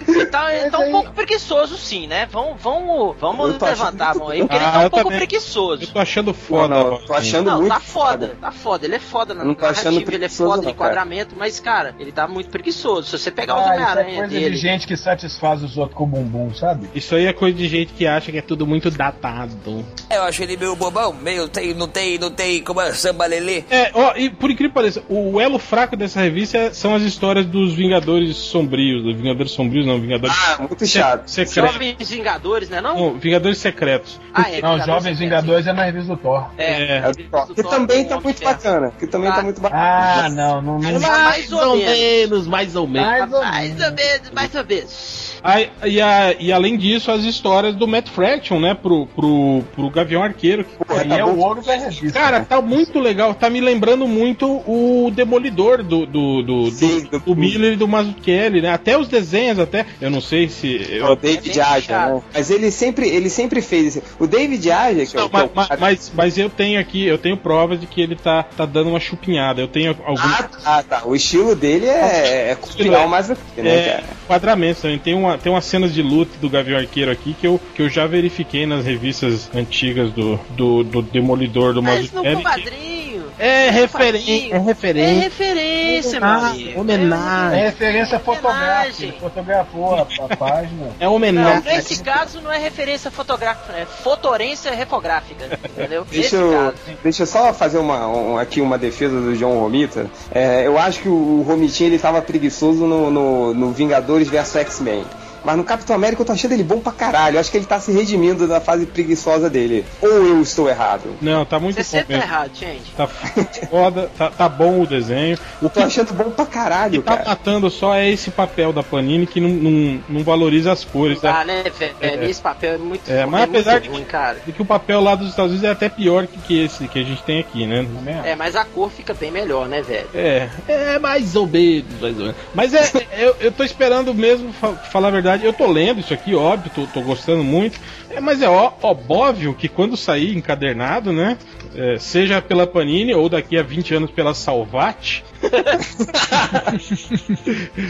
Ele 0.07 0.27
tá, 0.27 0.47
tá 0.71 0.79
um 0.79 0.83
aí- 0.83 0.91
pouco 0.93 1.13
preguiçoso, 1.13 1.77
sim, 1.77 2.07
né? 2.07 2.27
Vamos, 2.31 2.61
vamos, 2.61 3.17
vamos 3.19 3.59
levantar 3.61 4.11
a 4.11 4.15
mão 4.15 4.29
aí, 4.29 4.41
porque 4.41 4.55
Ah, 4.57 4.59
ele 4.59 4.73
tá 4.73 4.79
um 4.79 4.91
pouco 4.91 5.05
também. 5.05 5.19
preguiçoso. 5.19 5.83
Eu 5.83 5.89
tô 5.89 5.99
achando 5.99 6.35
foda. 6.35 6.75
Não, 6.75 6.91
não, 6.93 6.99
tô 7.07 7.13
achando 7.15 7.51
Não, 7.51 7.59
muito 7.61 7.73
tá 7.73 7.81
foda, 7.81 8.37
tá 8.41 8.51
foda, 8.53 8.87
ele 8.87 8.95
é 8.97 8.99
foda 8.99 9.35
na 9.35 9.45
Não 9.45 9.55
tô 9.55 9.65
achando 9.67 9.85
narrativa, 9.95 10.15
ele 10.15 10.25
é 10.25 10.29
foda 10.29 10.63
no 10.63 10.71
enquadramento, 10.71 11.35
mas, 11.39 11.59
cara, 11.61 11.95
ele 11.99 12.13
tá 12.13 12.27
muito 12.29 12.51
preguiçoso. 12.51 13.09
Se 13.09 13.19
você 13.19 13.31
pegar 13.31 13.55
os 13.57 13.61
Ah, 13.61 13.65
isso 13.65 13.73
é 13.73 13.75
Homem-Aranha 13.77 14.17
coisa 14.19 14.29
dele. 14.35 14.51
de 14.51 14.57
gente 14.57 14.87
que 14.87 14.97
satisfaz 14.97 15.63
os 15.63 15.77
outros 15.77 15.97
com 15.97 16.05
o 16.05 16.07
bumbum, 16.07 16.55
sabe? 16.55 16.89
Isso 16.95 17.15
aí 17.15 17.27
é 17.27 17.33
coisa 17.33 17.57
de 17.57 17.69
gente 17.69 17.93
que 17.93 18.07
acha 18.07 18.31
que 18.31 18.39
é 18.39 18.43
tudo 18.43 18.67
muito 18.67 18.91
datado. 18.91 19.85
Eu 20.11 20.23
acho 20.23 20.43
ele 20.43 20.57
meio 20.57 20.75
bobão, 20.77 21.13
meio 21.13 21.49
tem, 21.49 21.75
não 21.75 21.89
tem, 21.89 22.19
não 22.19 22.31
tem 22.31 22.63
como 22.63 22.81
é 22.81 22.93
samba 22.93 23.27
lelê. 23.27 23.65
É, 23.71 23.91
ó, 23.95 24.15
e 24.17 24.29
por 24.31 24.51
incrível 24.51 24.71
que 24.71 24.75
pareça, 24.75 25.03
o 25.09 25.41
elo 25.41 25.59
fraco 25.59 25.97
dessa 25.97 26.21
revista 26.21 26.57
é- 26.59 26.73
são 26.73 26.95
as 26.95 27.03
histórias 27.03 27.47
dos 27.47 27.75
Vingadores 27.75 28.37
Sombrios. 28.37 29.03
Dos 29.03 29.17
Vingadores 29.17 29.53
Sombrios, 29.53 29.87
não, 29.87 29.94
Vingadores 30.01 30.37
Ah, 30.37 30.57
muito 30.63 30.87
chato. 30.87 31.29
secretos. 31.29 31.73
Jovens 31.73 32.11
Vingadores, 32.11 32.69
né? 32.69 32.81
Não? 32.81 32.95
Não, 32.95 33.19
Vingadores 33.19 33.59
Secretos. 33.59 34.21
Ah, 34.33 34.43
é, 34.43 34.45
Não, 34.61 34.73
Vingadores 34.73 34.87
Jovens. 34.87 35.19
Vingadores 35.19 35.67
é 35.67 35.73
na 35.73 35.85
revista 35.85 36.15
do 36.15 36.17
Thor. 36.21 36.51
É, 36.59 36.65
É. 36.65 36.97
É, 36.99 37.01
do 37.13 37.55
que 37.55 37.63
Thor 37.63 37.71
também 37.71 38.03
com 38.05 38.11
tá 38.11 38.21
muito 38.21 38.39
Ferro. 38.39 38.53
bacana. 38.53 38.93
Que 38.99 39.07
também 39.07 39.31
Ah. 39.31 39.33
tá 39.35 39.43
muito 39.43 39.61
bacana. 39.61 39.83
Ah, 39.83 40.29
não, 40.31 40.63
não, 40.63 40.79
não. 40.79 41.01
Mais 41.01 41.53
ou 41.53 41.77
menos. 41.77 42.47
mais 42.47 42.77
ou 42.77 42.87
menos. 42.87 43.07
Mais 43.09 43.33
ou 43.33 43.43
Mais 43.43 43.69
menos. 43.71 43.85
ou 43.87 43.93
menos, 43.95 44.31
mais 44.33 44.55
ou 44.55 44.65
menos. 44.65 45.24
Aí, 45.45 45.69
e, 45.85 46.01
a- 46.01 46.35
e 46.41 46.51
além 46.51 46.75
disso, 46.79 47.11
as 47.13 47.23
histórias 47.23 47.75
do 47.77 47.87
Matt 47.87 48.09
Fraction, 48.09 48.59
né, 48.59 48.73
pro, 48.73 49.07
pro, 49.09 49.63
pro 49.75 49.91
Gavião 49.91 50.23
Arqueiro. 50.23 50.65
que, 50.65 50.71
Aí 50.89 51.07
tá 51.07 51.19
é 51.19 51.25
o 51.25 51.39
ouro 51.39 51.61
da 51.63 51.75
revista. 51.77 52.19
Cara, 52.19 52.41
tá 52.41 52.63
muito 52.63 52.99
legal. 52.99 53.35
Tá 53.35 53.51
me 53.51 53.61
lembrando 53.61 54.09
muito 54.09 54.47
o 54.67 55.11
Demolidor 55.15 55.83
do, 55.83 56.07
do, 56.07 56.43
do, 56.43 56.71
Sim, 56.71 57.03
do, 57.03 57.11
do- 57.11 57.19
do 57.21 57.37
Miller 57.37 57.75
e 57.75 57.77
do 57.77 57.87
Mazzucchelli, 57.87 58.63
né? 58.63 58.71
Até 58.73 58.97
os 58.97 59.07
desenhos, 59.07 59.59
até. 59.59 59.85
Eu 60.01 60.11
não 60.11 60.23
sei 60.23 60.49
se. 60.49 60.77
É 60.91 61.01
Eu, 61.03 61.07
o 61.09 61.17
David 61.17 61.53
bem 61.53 61.63
Aja, 61.63 62.07
né? 62.15 62.23
Mas 62.33 62.51
ele 62.51 62.71
sempre, 62.71 63.07
ele 63.09 63.29
sempre 63.29 63.61
fez 63.61 63.97
isso. 63.97 64.03
O 64.19 64.27
David 64.27 64.71
Aja, 64.71 65.05
que 65.05 65.15
é 65.17 65.21
Não, 65.21 65.27
o- 65.27 65.31
que 65.31 65.37
é 65.37 65.41
mas, 65.41 65.51
o 65.51 65.53
mas, 65.55 65.69
cara- 65.69 65.81
mas, 65.81 66.13
mas 66.15 66.39
eu 66.39 66.49
tenho 66.49 66.81
aqui, 66.81 67.05
eu 67.05 67.19
tenho 67.19 67.37
provas 67.37 67.79
de 67.79 67.87
que 67.87 68.01
ele 68.01 68.17
tá, 68.17 68.45
tá 68.45 68.65
dando 68.65 68.89
uma 68.89 69.01
chupinhada. 69.01 69.61
Eu 69.61 69.69
tenho 69.69 69.95
alguns 70.07 70.25
Ah, 70.25 70.49
tá, 70.65 70.83
tá. 70.83 71.03
O 71.05 71.15
estilo 71.15 71.55
dele 71.55 71.87
é, 71.87 72.53
é 72.53 72.55
copiar 72.59 73.05
o 73.07 73.11
mais 73.11 73.29
né, 73.29 73.37
é, 73.59 73.91
cara? 73.91 74.05
enquadramentos 74.25 74.81
também. 74.81 74.99
Tem, 74.99 75.13
uma, 75.15 75.34
tem 75.39 75.53
umas 75.53 75.65
cenas 75.65 75.93
de 75.95 76.03
luta 76.03 76.33
do 76.41 76.49
Gavião 76.49 76.79
Arqueiro 76.79 77.11
aqui 77.11 77.35
que 77.39 77.47
eu, 77.47 77.61
que 77.75 77.83
eu 77.83 77.89
já 77.89 78.07
verifiquei 78.07 78.67
nas 78.67 78.85
revistas 78.85 79.51
antigas 79.55 80.11
do, 80.11 80.39
do, 80.51 80.85
do 80.85 81.03
Demolidor 81.03 81.73
do 81.75 81.83
Mas 81.83 82.11
no 82.13 82.23
Mazzucchelli. 82.23 82.37
que- 82.37 82.43
quadrinho. 82.43 83.25
É 83.37 83.87
quadrinho. 83.89 84.53
é 84.53 84.57
É 84.57 84.59
referente. 84.59 84.59
referência. 84.65 85.23
referência, 85.23 86.21
meu 86.21 86.29
amigo. 86.29 86.71
É 86.77 86.81
Homenagem. 86.81 87.61
referência 87.65 88.19
fotográfica. 88.21 88.59
Homenagem. 88.65 89.13
Fotografou 89.21 89.95
a, 89.97 90.07
a 90.25 90.37
página. 90.37 90.87
É 91.01 91.05
Não, 91.05 91.15
homenagem. 91.15 91.63
nesse 91.65 92.03
caso 92.03 92.41
não 92.41 92.53
é 92.53 92.59
referência 92.59 93.11
fotográfica, 93.11 93.73
é 93.77 93.85
fotorência 93.87 94.73
refográfica. 94.73 95.59
Entendeu? 95.69 96.07
Deixa 96.11 96.37
eu, 96.37 96.53
caso. 96.53 96.75
deixa 97.03 97.23
eu 97.23 97.27
só 97.27 97.53
fazer 97.53 97.79
uma, 97.79 98.07
um- 98.07 98.39
aqui 98.39 98.61
uma 98.61 98.79
defesa 98.79 99.21
do 99.21 99.37
John 99.37 99.59
Romita. 99.59 100.07
É, 100.33 100.67
eu 100.67 100.79
acho 100.79 101.01
que 101.01 101.09
o 101.09 101.43
Romitinho 101.47 101.89
ele 101.91 101.99
tava 101.99 102.23
preguiçoso 102.23 102.87
no, 102.87 103.11
no, 103.11 103.53
no 103.55 103.73
Vingadores 103.73 104.29
vs 104.29 104.57
X-Men. 104.57 105.05
Mas 105.45 105.57
no 105.57 105.65
Capitão 105.65 105.95
América 105.95 106.23
eu 106.23 106.27
tô 106.27 106.33
achando 106.33 106.53
ele 106.53 106.63
bom 106.65 106.81
pra 106.81 106.93
caralho. 106.93 107.37
Eu 107.37 107.41
acho 107.41 107.51
que 107.51 107.57
ele 107.57 107.67
tá 107.67 107.79
se 107.79 107.93
redimindo 107.93 108.47
da 108.49 108.61
fase 108.61 108.87
preguiçosa 108.87 109.51
dele. 109.51 109.85
Ou 110.01 110.09
eu 110.09 110.41
estou 110.43 110.69
errado? 110.69 111.15
Não, 111.21 111.45
tá 111.45 111.59
muito 111.61 111.77
Você 111.77 111.83
bom 111.83 112.03
sempre 112.03 112.17
tá 112.19 112.23
errado, 112.25 112.51
gente. 112.55 112.91
Tá 112.97 113.07
foda, 113.07 114.11
tá, 114.17 114.31
tá 114.31 114.49
bom 114.49 114.81
o 114.83 114.87
desenho. 114.87 115.37
O 115.61 115.67
Eu 115.67 115.71
tô 115.71 115.81
que 115.81 115.87
achando 115.87 116.13
bom 116.15 116.31
pra 116.31 116.47
caralho, 116.47 117.03
tá 117.03 117.17
cara. 117.17 117.29
matando 117.29 117.71
só 117.71 117.95
é 117.95 118.09
esse 118.11 118.31
papel 118.31 118.73
da 118.73 118.83
Panini 118.83 119.27
que 119.27 119.41
não, 119.41 119.49
não, 119.51 120.01
não 120.09 120.23
valoriza 120.23 120.73
as 120.73 120.85
cores. 120.85 121.21
né? 121.21 121.31
Ah, 121.31 121.45
né, 121.45 121.63
velho? 121.79 122.25
Esse 122.25 122.41
papel 122.41 122.75
é 122.75 122.79
muito, 122.79 123.11
É, 123.11 123.27
mas 123.27 123.41
muito 123.49 123.57
apesar 123.61 123.81
de- 123.81 123.89
ruim, 123.89 124.05
cara. 124.05 124.39
De 124.47 124.53
que 124.53 124.63
o 124.63 124.65
papel 124.65 125.01
lá 125.01 125.15
dos 125.15 125.29
Estados 125.29 125.53
Unidos 125.53 125.69
é 125.69 125.73
até 125.73 125.89
pior 125.89 126.27
que, 126.27 126.39
que 126.39 126.65
esse 126.65 126.89
que 126.89 126.99
a 126.99 127.03
gente 127.05 127.23
tem 127.23 127.41
aqui, 127.41 127.67
né? 127.67 127.87
É, 128.25 128.35
mas 128.35 128.57
a 128.57 128.65
cor 128.65 128.91
fica 128.91 129.13
bem 129.13 129.31
melhor, 129.31 129.69
né, 129.69 129.83
velho? 129.83 130.09
É, 130.15 130.49
é 130.69 130.99
mais 130.99 131.37
ou 131.37 131.47
menos, 131.47 131.85
mais 132.01 132.15
ou 132.17 132.21
menos. 132.23 132.37
Mas 132.55 132.73
é, 132.75 132.91
é, 133.13 133.27
eu, 133.27 133.37
eu 133.41 133.53
tô 133.53 133.63
esperando 133.65 134.15
mesmo, 134.15 134.53
fa- 134.53 134.73
falar 134.73 135.09
a 135.09 135.11
verdade. 135.11 135.34
Eu 135.43 135.53
tô 135.53 135.67
lendo 135.67 136.01
isso 136.01 136.15
aqui, 136.15 136.35
óbvio, 136.35 136.71
tô, 136.71 136.87
tô 136.87 137.01
gostando 137.03 137.43
muito. 137.43 137.79
É, 138.11 138.21
mas 138.21 138.43
é 138.43 138.49
ó, 138.49 138.73
óbvio 138.83 139.55
que 139.55 139.69
quando 139.69 139.97
sair 139.97 140.37
encadernado, 140.37 141.13
né? 141.13 141.37
É, 141.75 141.99
seja 141.99 142.41
pela 142.41 142.67
Panini 142.67 143.15
ou 143.15 143.29
daqui 143.29 143.59
a 143.59 143.63
20 143.63 143.95
anos 143.95 144.11
pela 144.11 144.35
Salvati, 144.35 145.25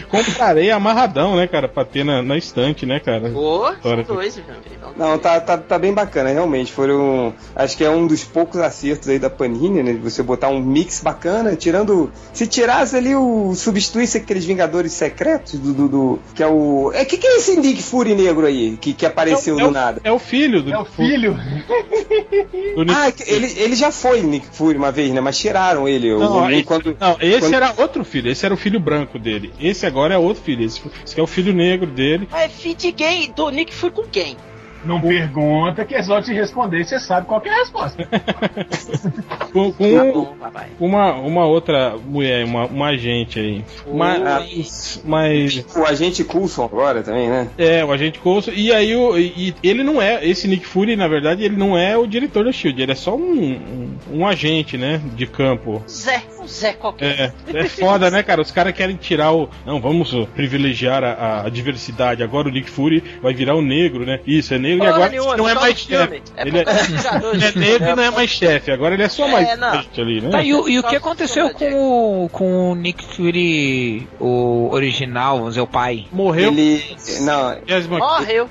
comprarei 0.09 0.71
amarradão, 0.71 1.35
né, 1.35 1.47
cara? 1.47 1.67
Pra 1.67 1.85
ter 1.85 2.03
na, 2.03 2.21
na 2.21 2.37
estante, 2.37 2.85
né, 2.85 2.99
cara? 2.99 3.29
Ô, 3.29 3.65
são 3.65 3.73
História. 3.75 4.03
dois, 4.03 4.37
amigo. 4.37 4.93
Não, 4.97 5.17
tá, 5.17 5.39
tá, 5.39 5.57
tá 5.57 5.79
bem 5.79 5.93
bacana, 5.93 6.29
realmente. 6.29 6.71
Foram. 6.71 7.33
Acho 7.55 7.77
que 7.77 7.83
é 7.83 7.89
um 7.89 8.07
dos 8.07 8.23
poucos 8.23 8.59
acertos 8.59 9.09
aí 9.09 9.19
da 9.19 9.29
Panini, 9.29 9.83
né? 9.83 9.93
de 9.93 9.99
Você 9.99 10.23
botar 10.23 10.49
um 10.49 10.59
mix 10.61 11.01
bacana, 11.01 11.55
tirando. 11.55 12.11
Se 12.33 12.47
tirasse 12.47 12.95
ali 12.95 13.15
o. 13.15 13.53
substituísse 13.55 14.17
aqueles 14.17 14.45
Vingadores 14.45 14.91
secretos 14.93 15.59
do. 15.59 15.73
do, 15.73 15.87
do- 15.87 16.19
que 16.33 16.43
é 16.43 16.47
o. 16.47 16.91
É 16.93 17.03
que 17.05 17.17
que 17.17 17.27
é 17.27 17.37
esse 17.37 17.57
Nick 17.59 17.81
Fury 17.81 18.15
negro 18.15 18.45
aí? 18.45 18.77
Que, 18.77 18.93
que 18.93 19.05
apareceu 19.05 19.57
é, 19.59 19.63
do 19.63 19.69
o, 19.69 19.71
nada? 19.71 20.01
é 20.03 20.11
o 20.11 20.19
filho 20.19 20.61
do, 20.61 20.71
É 20.71 20.77
o 20.79 20.85
filho. 20.85 21.33
do 21.33 22.91
Ah, 22.91 23.11
ele, 23.27 23.53
ele 23.59 23.74
já 23.75 23.91
foi 23.91 24.21
Nick 24.21 24.47
Fury 24.51 24.77
uma 24.77 24.91
vez, 24.91 25.11
né? 25.11 25.21
Mas 25.21 25.37
tiraram 25.37 25.87
ele. 25.87 26.11
o- 26.13 26.19
Não, 26.19 26.45
o- 26.45 26.51
esse, 26.51 26.63
quando- 26.63 26.97
não, 26.99 27.17
esse 27.21 27.39
quando- 27.39 27.53
era 27.53 27.73
outro 27.77 28.03
filho, 28.03 28.31
esse 28.31 28.45
era 28.45 28.53
o 28.53 28.57
filho 28.57 28.79
branco 28.79 29.19
dele. 29.19 29.53
Esse 29.59 29.85
agora 29.85 30.13
é 30.13 30.17
outro 30.17 30.43
filho, 30.43 30.63
esse, 30.65 30.81
esse 31.05 31.19
é 31.19 31.23
o 31.23 31.27
filho 31.27 31.53
negro 31.53 31.87
dele. 31.91 32.27
Mas 32.31 32.51
filho 32.53 32.75
de 32.75 32.91
quem? 32.91 33.31
Do 33.31 33.49
Nick 33.49 33.73
foi 33.73 33.91
com 33.91 34.03
quem? 34.03 34.37
Não 34.85 35.01
pergunta 35.01 35.83
que 35.85 35.95
é 35.95 36.03
só 36.03 36.21
te 36.21 36.33
responder, 36.33 36.83
você 36.85 36.99
sabe 36.99 37.27
qual 37.27 37.41
que 37.41 37.49
é 37.49 37.53
a 37.53 37.57
resposta. 37.57 38.07
Com, 39.51 39.71
com 39.71 39.95
Tá 39.95 40.03
bom, 40.11 40.35
uma, 40.79 41.13
uma 41.13 41.45
outra 41.45 41.95
mulher, 41.97 42.43
uma, 42.43 42.65
uma 42.65 42.87
agente 42.87 43.39
aí. 43.39 43.63
Mas, 43.91 45.01
mas. 45.05 45.65
O 45.75 45.83
agente 45.85 46.23
Coulson 46.25 46.65
agora 46.65 47.01
também, 47.01 47.29
né? 47.29 47.47
É, 47.57 47.83
o 47.85 47.91
agente 47.91 48.19
Coulson. 48.19 48.51
E 48.53 48.71
aí 48.73 48.93
o, 48.95 49.17
e, 49.17 49.53
e 49.63 49.69
ele 49.69 49.81
não 49.83 50.01
é. 50.01 50.25
Esse 50.27 50.45
Nick 50.47 50.65
Fury, 50.65 50.95
na 50.97 51.07
verdade, 51.07 51.43
ele 51.43 51.55
não 51.55 51.77
é 51.77 51.97
o 51.97 52.05
diretor 52.05 52.43
da 52.43 52.51
Shield, 52.51 52.81
ele 52.81 52.91
é 52.91 52.95
só 52.95 53.15
um, 53.15 53.21
um, 54.11 54.19
um 54.19 54.27
agente, 54.27 54.77
né? 54.77 55.01
De 55.15 55.25
campo. 55.25 55.81
Zé, 55.89 56.21
Zé 56.45 56.73
qualquer. 56.73 57.33
É, 57.53 57.59
é 57.59 57.63
foda, 57.65 58.11
né, 58.11 58.23
cara? 58.23 58.41
Os 58.41 58.51
caras 58.51 58.73
querem 58.73 58.97
tirar 58.97 59.31
o. 59.31 59.49
Não, 59.65 59.79
vamos 59.79 60.13
privilegiar 60.35 61.01
a, 61.03 61.11
a- 61.13 61.45
a 61.45 61.49
diversidade. 61.49 62.23
Agora 62.23 62.49
o 62.49 62.51
Nick 62.51 62.69
Fury 62.69 63.01
vai 63.21 63.33
virar 63.33 63.55
o 63.55 63.61
negro, 63.61 64.05
né? 64.05 64.19
Isso, 64.27 64.53
é 64.53 64.59
negro 64.59 64.74
e 64.75 64.79
Porra 64.79 64.89
agora 64.91 65.09
nenhuma, 65.09 65.37
não 65.37 65.49
é 65.49 65.53
mais 65.55 65.77
chefe. 65.79 66.21
É 66.35 66.47
Ele 66.47 66.59
é, 66.59 66.65
ele 67.31 67.45
é 67.45 67.51
negro 67.55 67.89
e 67.89 67.95
não 67.95 68.03
é 68.03 68.11
mais 68.11 68.29
chefe. 68.29 68.71
Agora 68.71 68.93
ele 68.93 69.03
é 69.03 69.09
só 69.09 69.25
É, 69.27 69.31
mais 69.31 69.81
gente 69.83 70.01
ali, 70.01 70.21
né? 70.21 70.29
Tá, 70.29 70.43
e, 70.43 70.53
o, 70.53 70.67
e 70.69 70.79
o 70.79 70.83
que 70.83 70.95
aconteceu 70.95 71.49
com, 71.51 72.23
o- 72.25 72.29
com 72.29 72.71
o 72.71 72.75
Nick 72.75 73.03
Fury, 73.15 74.07
o 74.19 74.69
original, 74.71 75.37
vamos 75.37 75.51
dizer, 75.53 75.61
o 75.61 75.67
pai? 75.67 76.05
Morreu. 76.11 76.51
Ele. 76.51 76.83
Não, 77.21 77.55
Morreu. 77.97 78.49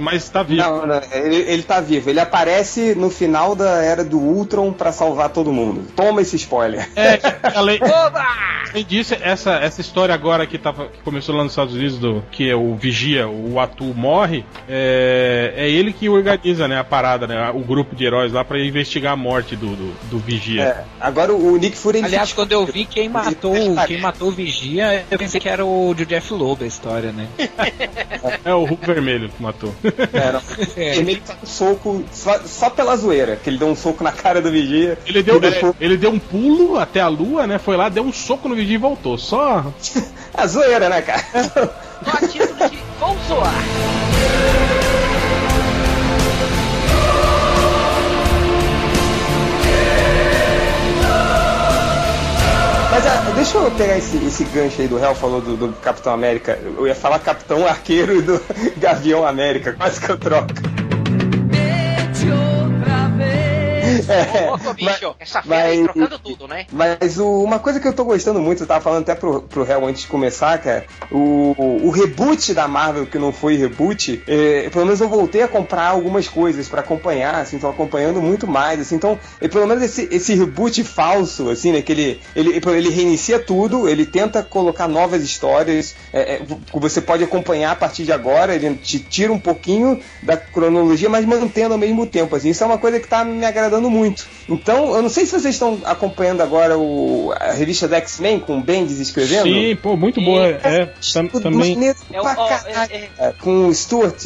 mas 0.00 0.28
tá 0.28 0.42
vivo. 0.42 0.62
Não, 0.62 0.86
não, 0.86 1.00
ele, 1.12 1.36
ele 1.36 1.62
tá 1.62 1.80
vivo. 1.80 2.10
Ele 2.10 2.20
aparece 2.20 2.94
no 2.94 3.10
final 3.10 3.54
da 3.54 3.82
era 3.82 4.04
do 4.04 4.18
Ultron 4.18 4.72
pra 4.72 4.92
salvar 4.92 5.28
todo 5.30 5.52
mundo. 5.52 5.86
Toma 5.94 6.22
esse 6.22 6.36
spoiler. 6.36 6.88
É, 6.96 7.18
além, 7.54 7.78
além 8.70 8.84
disso, 8.84 9.14
essa, 9.20 9.52
essa 9.54 9.80
história 9.80 10.14
agora 10.14 10.46
que, 10.46 10.58
tava, 10.58 10.86
que 10.88 11.00
começou 11.02 11.34
lá 11.34 11.42
nos 11.42 11.52
Estados 11.52 11.74
Unidos, 11.74 11.98
do, 11.98 12.22
que 12.30 12.48
é 12.48 12.54
o 12.54 12.74
Vigia, 12.74 13.28
o 13.28 13.58
Atu 13.60 13.84
morre, 13.84 14.44
é, 14.68 15.41
é 15.56 15.68
ele 15.70 15.92
que 15.92 16.08
organiza 16.08 16.66
né, 16.68 16.78
a 16.78 16.84
parada, 16.84 17.26
né, 17.26 17.50
o 17.54 17.60
grupo 17.60 17.94
de 17.94 18.04
heróis 18.04 18.32
lá 18.32 18.44
pra 18.44 18.58
investigar 18.58 19.12
a 19.12 19.16
morte 19.16 19.56
do, 19.56 19.66
do, 19.74 19.92
do 20.10 20.18
Vigia. 20.18 20.62
É, 20.62 20.84
agora 21.00 21.32
o 21.32 21.56
Nick 21.56 21.76
Fury. 21.76 22.02
Aliás, 22.04 22.32
quando 22.32 22.52
eu 22.52 22.64
vi 22.66 22.84
quem 22.84 23.08
matou, 23.08 23.54
quem 23.86 24.00
matou 24.00 24.28
o 24.28 24.32
Vigia, 24.32 25.04
eu 25.10 25.18
pensei 25.18 25.40
que 25.40 25.48
era 25.48 25.64
o 25.64 25.94
de 25.94 26.04
Jeff 26.06 26.32
Loeb 26.32 26.62
a 26.64 26.66
história, 26.66 27.12
né? 27.12 27.26
É 28.44 28.54
o 28.54 28.64
Hulk 28.64 28.86
Vermelho 28.86 29.28
que 29.28 29.42
matou. 29.42 29.74
É, 30.12 30.32
não. 30.32 30.42
Ele 30.76 31.16
tá 31.16 31.34
um 31.42 31.46
soco 31.46 32.04
só, 32.12 32.38
só 32.44 32.68
pela 32.70 32.96
zoeira, 32.96 33.36
que 33.36 33.48
ele 33.48 33.58
deu 33.58 33.68
um 33.68 33.76
soco 33.76 34.02
na 34.04 34.12
cara 34.12 34.40
do 34.42 34.50
Vigia. 34.50 34.98
Ele 35.06 35.22
deu, 35.22 35.36
E 35.36 35.40
depois- 35.40 35.74
ele 35.80 35.96
deu 35.96 36.10
um 36.10 36.18
pulo 36.18 36.78
até 36.78 37.00
a 37.00 37.08
lua, 37.08 37.46
né? 37.46 37.58
Foi 37.58 37.76
lá, 37.76 37.88
deu 37.88 38.02
um 38.02 38.12
soco 38.12 38.48
no 38.48 38.54
Vigia 38.54 38.74
e 38.74 38.78
voltou. 38.78 39.16
Só. 39.16 39.64
A 40.34 40.46
zoeira, 40.46 40.88
né, 40.88 41.00
cara? 41.02 41.22
Só 42.04 42.26
título 42.26 42.68
de 42.70 42.78
vou 42.98 43.16
zoar. 43.28 43.54
Deixa 53.34 53.58
eu 53.58 53.70
pegar 53.72 53.98
esse, 53.98 54.16
esse 54.24 54.44
gancho 54.44 54.80
aí 54.80 54.88
do 54.88 54.98
réu, 54.98 55.14
falou 55.14 55.40
do, 55.40 55.56
do 55.56 55.72
Capitão 55.80 56.12
América. 56.12 56.58
Eu 56.62 56.86
ia 56.86 56.94
falar 56.94 57.18
Capitão 57.18 57.66
Arqueiro 57.66 58.16
e 58.18 58.22
do 58.22 58.40
Gavião 58.76 59.26
América, 59.26 59.72
quase 59.72 60.00
que 60.00 60.10
eu 60.10 60.18
troco. 60.18 60.52
É, 64.08 64.48
essa 65.20 65.42
mas- 65.44 65.64
aí 65.64 65.82
trocando 65.84 66.18
tudo, 66.18 66.48
né? 66.48 66.66
Mas 66.72 67.18
o- 67.18 67.42
uma 67.42 67.58
coisa 67.58 67.80
que 67.80 67.86
eu 67.88 67.92
tô 67.92 68.04
gostando 68.04 68.40
muito, 68.40 68.62
eu 68.62 68.66
tava 68.66 68.80
falando 68.80 69.02
até 69.02 69.14
pro, 69.14 69.42
pro 69.42 69.62
réu 69.64 69.86
antes 69.86 70.02
de 70.02 70.08
começar, 70.08 70.58
cara, 70.58 70.84
o, 71.10 71.54
o 71.84 71.90
reboot 71.90 72.52
da 72.54 72.66
Marvel, 72.68 73.06
que 73.06 73.18
não 73.18 73.32
foi 73.32 73.56
reboot, 73.56 74.22
é, 74.26 74.68
pelo 74.70 74.84
menos 74.84 75.00
eu 75.00 75.08
voltei 75.08 75.42
a 75.42 75.48
comprar 75.48 75.88
algumas 75.88 76.28
coisas 76.28 76.68
pra 76.68 76.80
acompanhar, 76.80 77.36
assim, 77.36 77.58
tô 77.58 77.68
acompanhando 77.68 78.20
muito 78.20 78.46
mais, 78.46 78.80
assim, 78.80 78.96
então, 78.96 79.18
e 79.40 79.48
pelo 79.48 79.66
menos 79.66 79.82
esse, 79.82 80.08
esse 80.10 80.34
reboot 80.34 80.82
falso, 80.84 81.50
assim, 81.50 81.72
né, 81.72 81.82
que 81.82 81.92
ele, 81.92 82.20
ele, 82.34 82.60
ele 82.66 82.90
reinicia 82.90 83.38
tudo, 83.38 83.88
ele 83.88 84.06
tenta 84.06 84.42
colocar 84.42 84.88
novas 84.88 85.22
histórias, 85.22 85.94
é, 86.12 86.34
é, 86.36 86.42
você 86.74 87.00
pode 87.00 87.22
acompanhar 87.24 87.72
a 87.72 87.76
partir 87.76 88.04
de 88.04 88.12
agora, 88.12 88.54
ele 88.54 88.74
te 88.76 88.98
tira 88.98 89.32
um 89.32 89.38
pouquinho 89.38 90.00
da 90.22 90.36
cronologia, 90.36 91.08
mas 91.08 91.24
mantendo 91.24 91.74
ao 91.74 91.78
mesmo 91.78 92.06
tempo, 92.06 92.34
assim, 92.36 92.50
isso 92.50 92.62
é 92.62 92.66
uma 92.66 92.78
coisa 92.78 92.98
que 93.00 93.06
tá 93.08 93.24
me 93.24 93.44
agradando 93.44 93.90
muito. 93.92 94.26
Então, 94.48 94.94
eu 94.96 95.02
não 95.02 95.08
sei 95.08 95.24
se 95.24 95.32
vocês 95.32 95.54
estão 95.54 95.78
acompanhando 95.84 96.40
agora 96.40 96.76
o, 96.76 97.32
a 97.38 97.52
revista 97.52 97.86
da 97.86 97.96
X-Men 97.98 98.40
com 98.40 98.58
o 98.58 98.60
Bendis 98.60 98.98
escrevendo. 98.98 99.44
Sim, 99.44 99.76
pô, 99.80 99.96
muito 99.96 100.20
boa. 100.20 100.46
É, 100.48 100.88
tam- 101.12 101.28
Tudo 101.28 101.42
também. 101.42 101.76
É 102.12 102.20
o- 102.20 102.28
é- 102.28 102.88
é- 102.90 103.08
É, 103.18 103.32
com 103.40 103.68
o 103.68 103.74
Stuart 103.74 104.24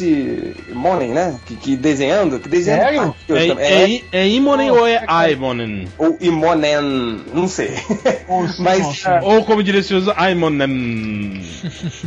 Monen, 0.73 1.09
né? 1.09 1.35
Que, 1.45 1.55
que 1.55 1.75
desenhando. 1.75 2.39
Que 2.39 2.49
desenhando 2.49 3.15
É, 3.29 3.47
também. 3.47 4.03
é, 4.11 4.19
é 4.23 4.27
Imonen 4.27 4.71
ou 4.71 4.87
é 4.87 5.03
Aimonen? 5.07 5.87
Ou 5.97 6.17
Imonen, 6.19 7.21
não 7.33 7.47
sei. 7.47 7.71
Mas. 8.59 9.05
É. 9.05 9.19
Ou 9.21 9.43
como 9.45 9.63
diria 9.63 9.83
se 9.83 9.93
usa, 9.93 10.13
Aimonen. 10.17 11.41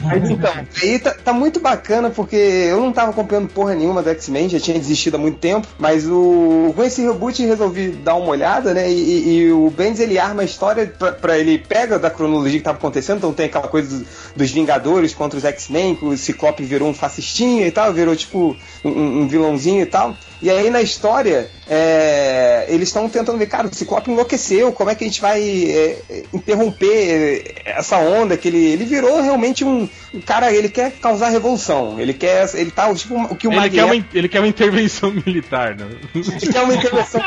Mas 0.02 0.30
então, 0.30 0.52
aí 0.82 0.98
tá, 0.98 1.10
tá 1.24 1.32
muito 1.32 1.60
bacana 1.60 2.10
porque 2.10 2.36
eu 2.36 2.80
não 2.80 2.92
tava 2.92 3.10
acompanhando 3.10 3.48
porra 3.48 3.74
nenhuma 3.74 4.02
do 4.02 4.10
X-Men, 4.10 4.48
já 4.48 4.58
tinha 4.60 4.78
desistido 4.78 5.14
há 5.16 5.18
muito 5.18 5.38
tempo, 5.38 5.66
mas 5.78 6.06
o 6.06 6.72
com 6.74 6.82
esse 6.84 7.02
reboot 7.02 7.44
resolvi 7.50 7.88
dar 7.88 8.14
uma 8.16 8.30
olhada, 8.30 8.72
né? 8.74 8.90
E, 8.90 8.94
e- 8.94 9.34
e 9.46 9.52
o 9.52 9.70
Bendis 9.70 10.00
ele 10.00 10.18
arma 10.18 10.42
a 10.42 10.44
história 10.44 10.86
pra, 10.86 11.12
pra- 11.12 11.38
ele 11.38 11.58
pega 11.58 11.98
da 11.98 12.10
cronologia 12.10 12.58
que 12.58 12.64
tava 12.64 12.78
acontecendo, 12.78 13.18
então 13.18 13.32
tem 13.32 13.46
aquela 13.46 13.68
coisa 13.68 14.04
dos, 14.34 14.50
Vingadores 14.50 15.14
contra 15.14 15.38
os 15.38 15.44
X-Men, 15.44 15.94
que 15.94 16.04
o 16.04 16.16
Ciclope 16.16 16.62
virou 16.62 16.88
um 16.88 16.94
fascistinha 16.94 17.66
e 17.66 17.70
tal, 17.70 17.92
virou 17.92 18.16
tipo 18.16 18.56
um, 18.84 18.90
um 19.22 19.28
vilãozinho 19.28 19.82
e 19.82 19.86
tal. 19.86 20.16
E 20.42 20.48
aí 20.50 20.70
na 20.70 20.80
história, 20.80 21.50
é, 21.68 22.66
eles 22.68 22.88
estão 22.88 23.08
tentando 23.08 23.38
ver, 23.38 23.46
cara, 23.46 23.66
o 23.68 23.74
Ciclope 23.74 24.10
enlouqueceu, 24.10 24.72
como 24.72 24.90
é 24.90 24.94
que 24.94 25.04
a 25.04 25.06
gente 25.06 25.20
vai 25.20 25.42
é, 25.42 25.98
interromper 26.32 27.54
essa 27.64 27.98
onda 27.98 28.36
que 28.36 28.48
ele, 28.48 28.58
ele 28.72 28.84
virou 28.84 29.20
realmente 29.20 29.64
um, 29.64 29.88
um 30.14 30.20
cara, 30.20 30.52
ele 30.52 30.68
quer 30.68 30.92
causar 30.92 31.28
revolução, 31.28 32.00
ele 32.00 32.14
quer, 32.14 32.48
ele 32.54 32.70
tá 32.70 32.92
tipo 32.94 33.14
o 33.22 33.36
que 33.36 33.46
o 33.48 33.52
Ele 33.52 33.70
quer, 33.70 33.84
uma, 33.84 34.06
ele 34.14 34.28
quer 34.28 34.40
uma 34.40 34.48
intervenção 34.48 35.10
militar, 35.26 35.76
né? 35.76 35.86
ele 36.14 36.52
quer 36.52 36.62
uma 36.62 36.74
intervenção, 36.74 37.22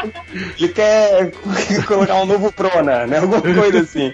ele 0.58 0.70
quer 0.70 1.32
colocar 1.88 2.16
um 2.16 2.26
novo 2.26 2.52
Prona, 2.52 3.06
né? 3.06 3.20
Alguma 3.20 3.42
coisa 3.42 3.80
assim. 3.80 4.12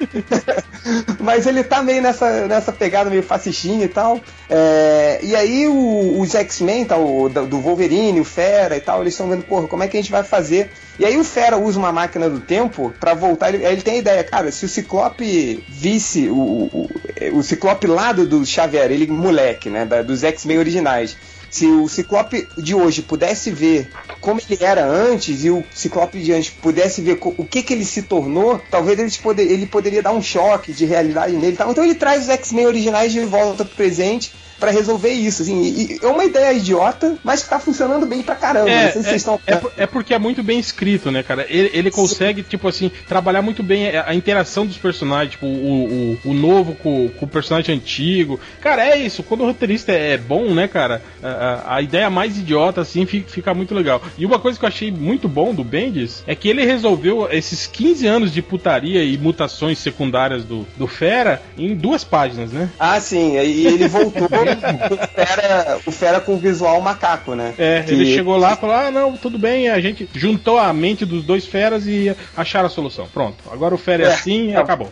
Mas 1.20 1.46
ele 1.46 1.64
tá 1.64 1.82
meio 1.84 2.02
nessa, 2.02 2.48
nessa 2.48 2.72
pegada 2.72 3.10
meio 3.10 3.24
fascistinha 3.24 3.86
e 3.86 3.90
tal. 3.90 4.20
É, 4.50 5.20
e 5.22 5.36
aí 5.36 5.68
o- 5.68 6.20
os 6.20 6.34
X-Men, 6.34 6.86
tá, 6.86 6.98
o, 6.98 7.30
do 7.30 7.60
Wolverine, 7.60 8.20
o 8.20 8.24
Fera 8.26 8.76
e 8.78 8.82
tal, 8.82 8.89
eles 9.02 9.14
estão 9.14 9.30
vendo, 9.30 9.44
porra, 9.44 9.68
como 9.68 9.84
é 9.84 9.88
que 9.88 9.96
a 9.98 10.02
gente 10.02 10.12
vai 10.12 10.24
fazer? 10.24 10.70
E 10.98 11.06
aí 11.06 11.18
o 11.18 11.24
Fera 11.24 11.58
usa 11.58 11.78
uma 11.78 11.92
máquina 11.92 12.30
do 12.30 12.40
tempo 12.40 12.94
pra 13.00 13.14
voltar. 13.14 13.54
Ele, 13.54 13.64
ele 13.66 13.82
tem 13.82 13.96
a 13.96 13.98
ideia, 14.00 14.24
cara, 14.24 14.52
se 14.52 14.66
o 14.66 14.70
Ciclope 14.70 15.64
visse 15.70 16.28
o, 16.28 16.34
o, 16.36 16.90
o 17.34 17.44
Ciclope 17.44 17.88
lá 17.88 18.12
do, 18.12 18.26
Xavier, 18.46 18.92
ele 18.92 19.08
moleque, 19.08 19.70
né? 19.70 19.86
da- 19.86 20.02
dos 20.02 20.24
X-Men 20.24 20.58
originais. 20.60 21.16
Se 21.50 21.66
o 21.66 21.88
Ciclope 21.88 22.48
de 22.58 22.76
hoje 22.76 23.02
pudesse 23.02 23.50
ver 23.50 23.90
como 24.22 24.40
ele 24.40 24.64
era 24.64 24.86
antes 24.86 25.44
e 25.44 25.50
o 25.50 25.64
Ciclope 25.74 26.20
de 26.20 26.32
antes 26.32 26.52
pudesse 26.52 27.02
ver 27.02 27.18
o 27.22 27.44
que, 27.44 27.64
que 27.64 27.74
ele 27.74 27.86
se 27.86 28.04
tornou, 28.04 28.62
talvez 28.70 29.00
ele, 29.00 29.10
poder, 29.22 29.52
ele 29.52 29.66
poderia 29.66 30.04
dar 30.04 30.12
um 30.12 30.22
choque 30.22 30.72
de 30.74 30.86
realidade 30.86 31.34
nele. 31.36 31.58
tal. 31.58 31.72
Então 31.72 31.84
ele 31.84 31.96
traz 31.96 32.24
os 32.24 32.30
X-Men 32.30 32.68
originais 32.68 33.12
de 33.12 33.22
volta 33.22 33.66
pro 33.66 33.76
presente 33.76 34.32
pra 34.60 34.72
resolver 34.72 35.10
isso. 35.12 35.42
Assim, 35.44 35.64
e- 35.64 36.00
é 36.02 36.08
uma 36.08 36.26
ideia 36.26 36.54
idiota, 36.54 37.18
mas 37.24 37.44
que 37.44 37.50
tá 37.50 37.60
funcionando 37.60 38.06
bem 38.06 38.22
pra 38.22 38.36
caramba. 38.36 38.70
É, 38.70 38.86
Não 38.86 38.92
sei 38.92 39.02
se 39.02 39.08
é, 39.08 39.10
vocês 39.10 39.22
estão. 39.22 39.40
é 39.48 39.84
é 39.84 39.86
porque 39.88 40.14
é 40.14 40.20
muito 40.20 40.42
bem 40.44 40.60
escrito, 40.60 41.12
né, 41.12 41.24
cara? 41.24 41.46
Ele, 41.50 41.70
ele 41.74 41.92
consegue, 41.92 42.44
tipo 42.44 42.68
assim, 42.68 42.92
trabalhar 43.08 43.42
muito 43.42 43.62
bem 43.64 43.96
a, 43.96 44.10
a 44.10 44.16
interação 44.16 44.66
dos 44.66 44.78
personagens, 44.78 45.32
tipo, 45.32 45.46
o, 45.46 46.18
o, 46.26 46.30
o 46.30 46.34
novo 46.34 46.76
com, 46.76 47.10
com 47.10 47.26
o 47.26 47.30
personagem 47.30 47.76
antigo. 47.76 48.40
Cara, 48.62 48.86
é 48.86 48.98
isso. 48.98 49.24
Quando 49.24 49.42
o 49.42 49.46
roteirista 49.46 49.92
é 49.92 50.18
bom, 50.18 50.54
né, 50.54 50.68
cara, 50.68 51.02
a, 51.24 51.76
a- 51.76 51.82
ideia 51.82 52.10
mais 52.10 52.38
idiota, 52.38 52.82
assim, 52.82 53.06
fica, 53.06 53.30
fica 53.30 53.54
muito 53.54 53.74
legal. 53.74 54.02
E 54.18 54.26
uma 54.26 54.40
coisa 54.40 54.58
que 54.60 54.66
eu 54.66 54.70
achei 54.70 54.92
muito 54.92 55.28
bom 55.28 55.54
do 55.54 55.64
Bendis 55.64 56.24
é 56.28 56.36
que 56.36 56.50
ele 56.50 56.66
resolveu 56.66 57.28
esses 57.32 57.66
15 57.68 58.06
anos 58.08 58.34
de 58.34 58.42
putaria 58.42 59.04
e 59.04 59.18
mutações 59.18 59.80
secundárias 59.80 60.44
do, 60.44 60.68
do 60.78 60.88
Fera 60.88 61.42
em 61.58 61.74
duas 61.76 62.04
páginas, 62.04 62.52
né? 62.52 62.70
Ah, 62.80 63.00
sim, 63.00 63.38
e 63.38 63.66
ele 63.68 63.88
voltou 63.88 64.28
Fera, 64.56 65.80
o 65.86 65.92
Fera 65.92 66.20
com 66.20 66.38
visual 66.38 66.80
macaco, 66.82 67.36
né? 67.36 67.54
É, 67.58 67.84
Que- 67.84 67.94
ele 67.94 68.06
chegou 68.14 68.38
lá 68.38 68.54
e 68.54 68.56
falou: 68.58 68.76
Ah, 68.76 68.92
não, 68.92 69.16
tudo 69.18 69.38
bem, 69.38 69.70
a 69.70 69.80
gente 69.80 70.10
juntou 70.14 70.58
a 70.58 70.72
mente 70.74 71.06
dos 71.06 71.24
dois 71.24 71.46
feras 71.46 71.86
e 71.88 72.16
acharam 72.36 72.68
a 72.68 72.70
solução. 72.70 73.08
Pronto, 73.14 73.38
agora 73.52 73.74
o 73.76 73.78
fera 73.78 74.04
é, 74.04 74.06
É, 74.08 74.14
assim 74.14 74.50
e 74.52 74.56
acabou. 74.56 74.92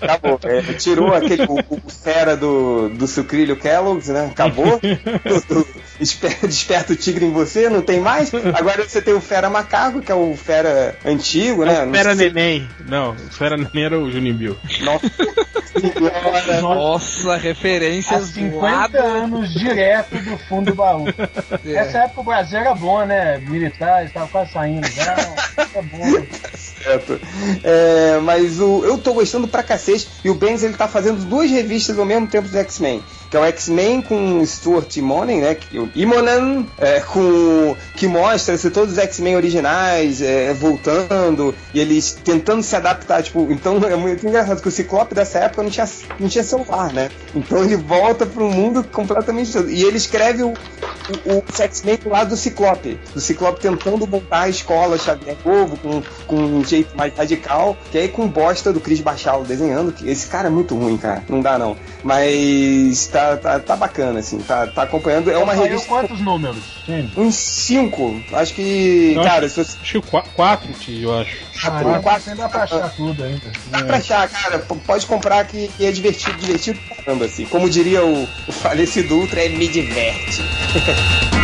Acabou. 0.00 0.38
É, 0.44 0.60
tirou 0.74 1.14
aquele 1.14 1.42
o, 1.44 1.58
o 1.70 1.90
fera 1.90 2.36
do, 2.36 2.88
do 2.90 3.06
sucrilho 3.06 3.56
Kellogg's, 3.56 4.08
né? 4.08 4.28
Acabou. 4.30 4.78
Do- 4.80 5.54
do- 5.54 5.66
esper- 5.66 5.66
desperta 6.46 6.92
o 6.92 6.96
tigre 6.96 7.26
em 7.26 7.30
você, 7.32 7.68
não 7.68 7.82
tem 7.82 8.00
mais. 8.00 8.30
Agora 8.54 8.86
você 8.88 9.02
tem 9.02 9.14
o 9.14 9.20
fera 9.20 9.50
macaco, 9.50 10.00
que 10.00 10.10
é 10.12 10.14
o 10.14 10.36
fera 10.36 10.96
antigo, 11.04 11.64
né? 11.64 11.84
Não 11.84 11.92
Fera 11.92 12.14
sei 12.14 12.28
se- 12.28 12.34
neném. 12.34 12.68
Não, 12.88 13.12
o 13.12 13.16
fera 13.32 13.56
neném 13.56 13.84
era 13.84 13.98
o 13.98 14.10
Juninho 14.10 14.34
Bill. 14.34 14.56
Nossa 14.82 15.08
senhora. 15.08 15.38
Nossa, 16.60 17.34
Há 17.34 17.36
referências 17.36 18.26
50 18.30 18.50
voadas. 18.58 19.00
anos 19.04 19.52
direto 19.52 20.16
do 20.18 20.36
fundo 20.48 20.70
do 20.70 20.74
baú. 20.76 21.04
Nessa 21.64 21.98
época 21.98 22.20
o 22.20 22.24
Brasil 22.24 22.58
era 22.58 22.74
bom, 22.74 23.04
né? 23.04 23.38
Militar, 23.38 24.04
estava 24.04 24.26
quase 24.28 24.52
saindo 24.52 24.86
já. 24.88 25.12
Era 25.56 25.82
bom. 25.82 26.26
Certo. 26.54 27.20
É, 27.62 28.18
mas 28.22 28.60
o, 28.60 28.84
eu 28.84 28.98
tô 28.98 29.12
gostando 29.14 29.46
pra 29.46 29.62
cacete. 29.62 30.08
E 30.24 30.30
o 30.30 30.34
Benz 30.34 30.62
ele 30.62 30.74
tá 30.74 30.88
fazendo 30.88 31.24
duas 31.24 31.50
revistas 31.50 31.98
ao 31.98 32.04
mesmo 32.04 32.26
tempo 32.26 32.48
do 32.48 32.58
X-Men. 32.58 33.02
Que 33.30 33.36
é 33.36 33.40
o 33.40 33.44
X-Men 33.44 34.02
com 34.02 34.44
Stuart 34.44 34.96
Immonen, 34.96 35.40
né? 35.40 35.54
Que, 35.54 35.78
o 35.78 35.90
Immonen, 35.94 36.66
é, 36.78 37.00
com, 37.00 37.76
que 37.94 38.06
mostra 38.06 38.54
assim, 38.54 38.70
todos 38.70 38.92
os 38.92 38.98
X-Men 38.98 39.36
originais 39.36 40.22
é, 40.22 40.52
voltando 40.54 41.54
e 41.74 41.80
eles 41.80 42.18
tentando 42.24 42.62
se 42.62 42.74
adaptar. 42.74 43.22
Tipo, 43.22 43.46
então 43.50 43.78
é 43.84 43.96
muito 43.96 44.26
engraçado 44.26 44.62
que 44.62 44.68
o 44.68 44.70
Ciclope 44.70 45.14
dessa 45.14 45.40
época 45.40 45.62
não 45.62 45.70
tinha, 45.70 45.88
não 46.18 46.28
tinha 46.28 46.44
celular, 46.44 46.92
né? 46.92 47.10
Então 47.34 47.62
ele 47.62 47.76
volta 47.76 48.24
para 48.26 48.42
um 48.42 48.50
mundo 48.50 48.84
completamente 48.84 49.52
todo. 49.52 49.70
E 49.70 49.82
ele 49.82 49.96
escreve 49.96 50.42
o, 50.42 50.48
o, 50.48 51.38
o 51.38 51.44
X-Men 51.54 51.96
do 51.96 52.08
lado 52.08 52.30
do 52.30 52.36
Ciclope. 52.36 52.98
Do 53.12 53.20
Ciclope 53.20 53.60
tentando 53.60 54.06
montar 54.06 54.42
a 54.42 54.48
escola 54.48 54.98
Xavier 54.98 55.36
Novo 55.44 55.76
com, 55.76 56.02
com 56.26 56.36
um 56.36 56.64
jeito 56.64 56.96
mais 56.96 57.14
radical. 57.14 57.76
Que 57.90 57.98
aí 57.98 58.08
com 58.08 58.26
bosta 58.26 58.72
do 58.72 58.80
Chris 58.80 59.00
Bachalo 59.00 59.44
desenhando. 59.44 59.92
Que 59.92 60.08
esse 60.08 60.26
cara 60.28 60.48
é 60.48 60.50
muito 60.50 60.74
ruim, 60.74 60.96
cara. 60.96 61.22
Não 61.28 61.40
dá 61.40 61.58
não. 61.58 61.76
Mas 62.02 63.06
tá, 63.18 63.36
tá, 63.36 63.58
tá 63.60 63.76
bacana, 63.76 64.20
assim. 64.20 64.38
Tá, 64.38 64.66
tá 64.66 64.82
acompanhando. 64.82 65.30
É 65.30 65.36
uma 65.38 65.54
Saiu 65.54 65.64
revista. 65.64 65.88
quantos 65.88 66.20
números? 66.20 66.62
Sim. 66.86 67.10
Uns 67.16 67.34
cinco. 67.34 68.20
Acho 68.32 68.54
que. 68.54 69.12
Não, 69.16 69.24
cara, 69.24 69.48
se 69.48 69.56
você. 69.64 69.76
Acho 69.82 70.00
que 70.00 70.08
qua- 70.10 70.24
quatro, 70.34 70.72
tio, 70.74 71.10
eu 71.10 71.20
acho. 71.20 71.36
Ah, 71.64 71.70
por 71.72 71.90
mas 71.90 72.02
quatro- 72.02 72.30
ainda 72.30 72.42
dá 72.44 72.48
pra 72.48 72.62
achar 72.62 72.90
tudo 72.94 73.24
ainda. 73.24 73.52
Dá 73.66 73.82
pra 73.84 73.96
achar, 73.96 74.28
cara. 74.28 74.58
Pode 74.58 75.06
comprar 75.06 75.44
que, 75.46 75.68
que 75.68 75.84
é 75.86 75.90
divertido, 75.92 76.38
divertido 76.38 76.78
pra 76.88 76.96
caramba, 77.04 77.24
assim. 77.24 77.44
Como 77.46 77.68
diria 77.68 78.04
o, 78.04 78.22
o 78.46 78.52
falecido 78.52 79.16
Ultra, 79.16 79.44
é 79.44 79.48
me 79.48 79.66
diverte. 79.68 80.42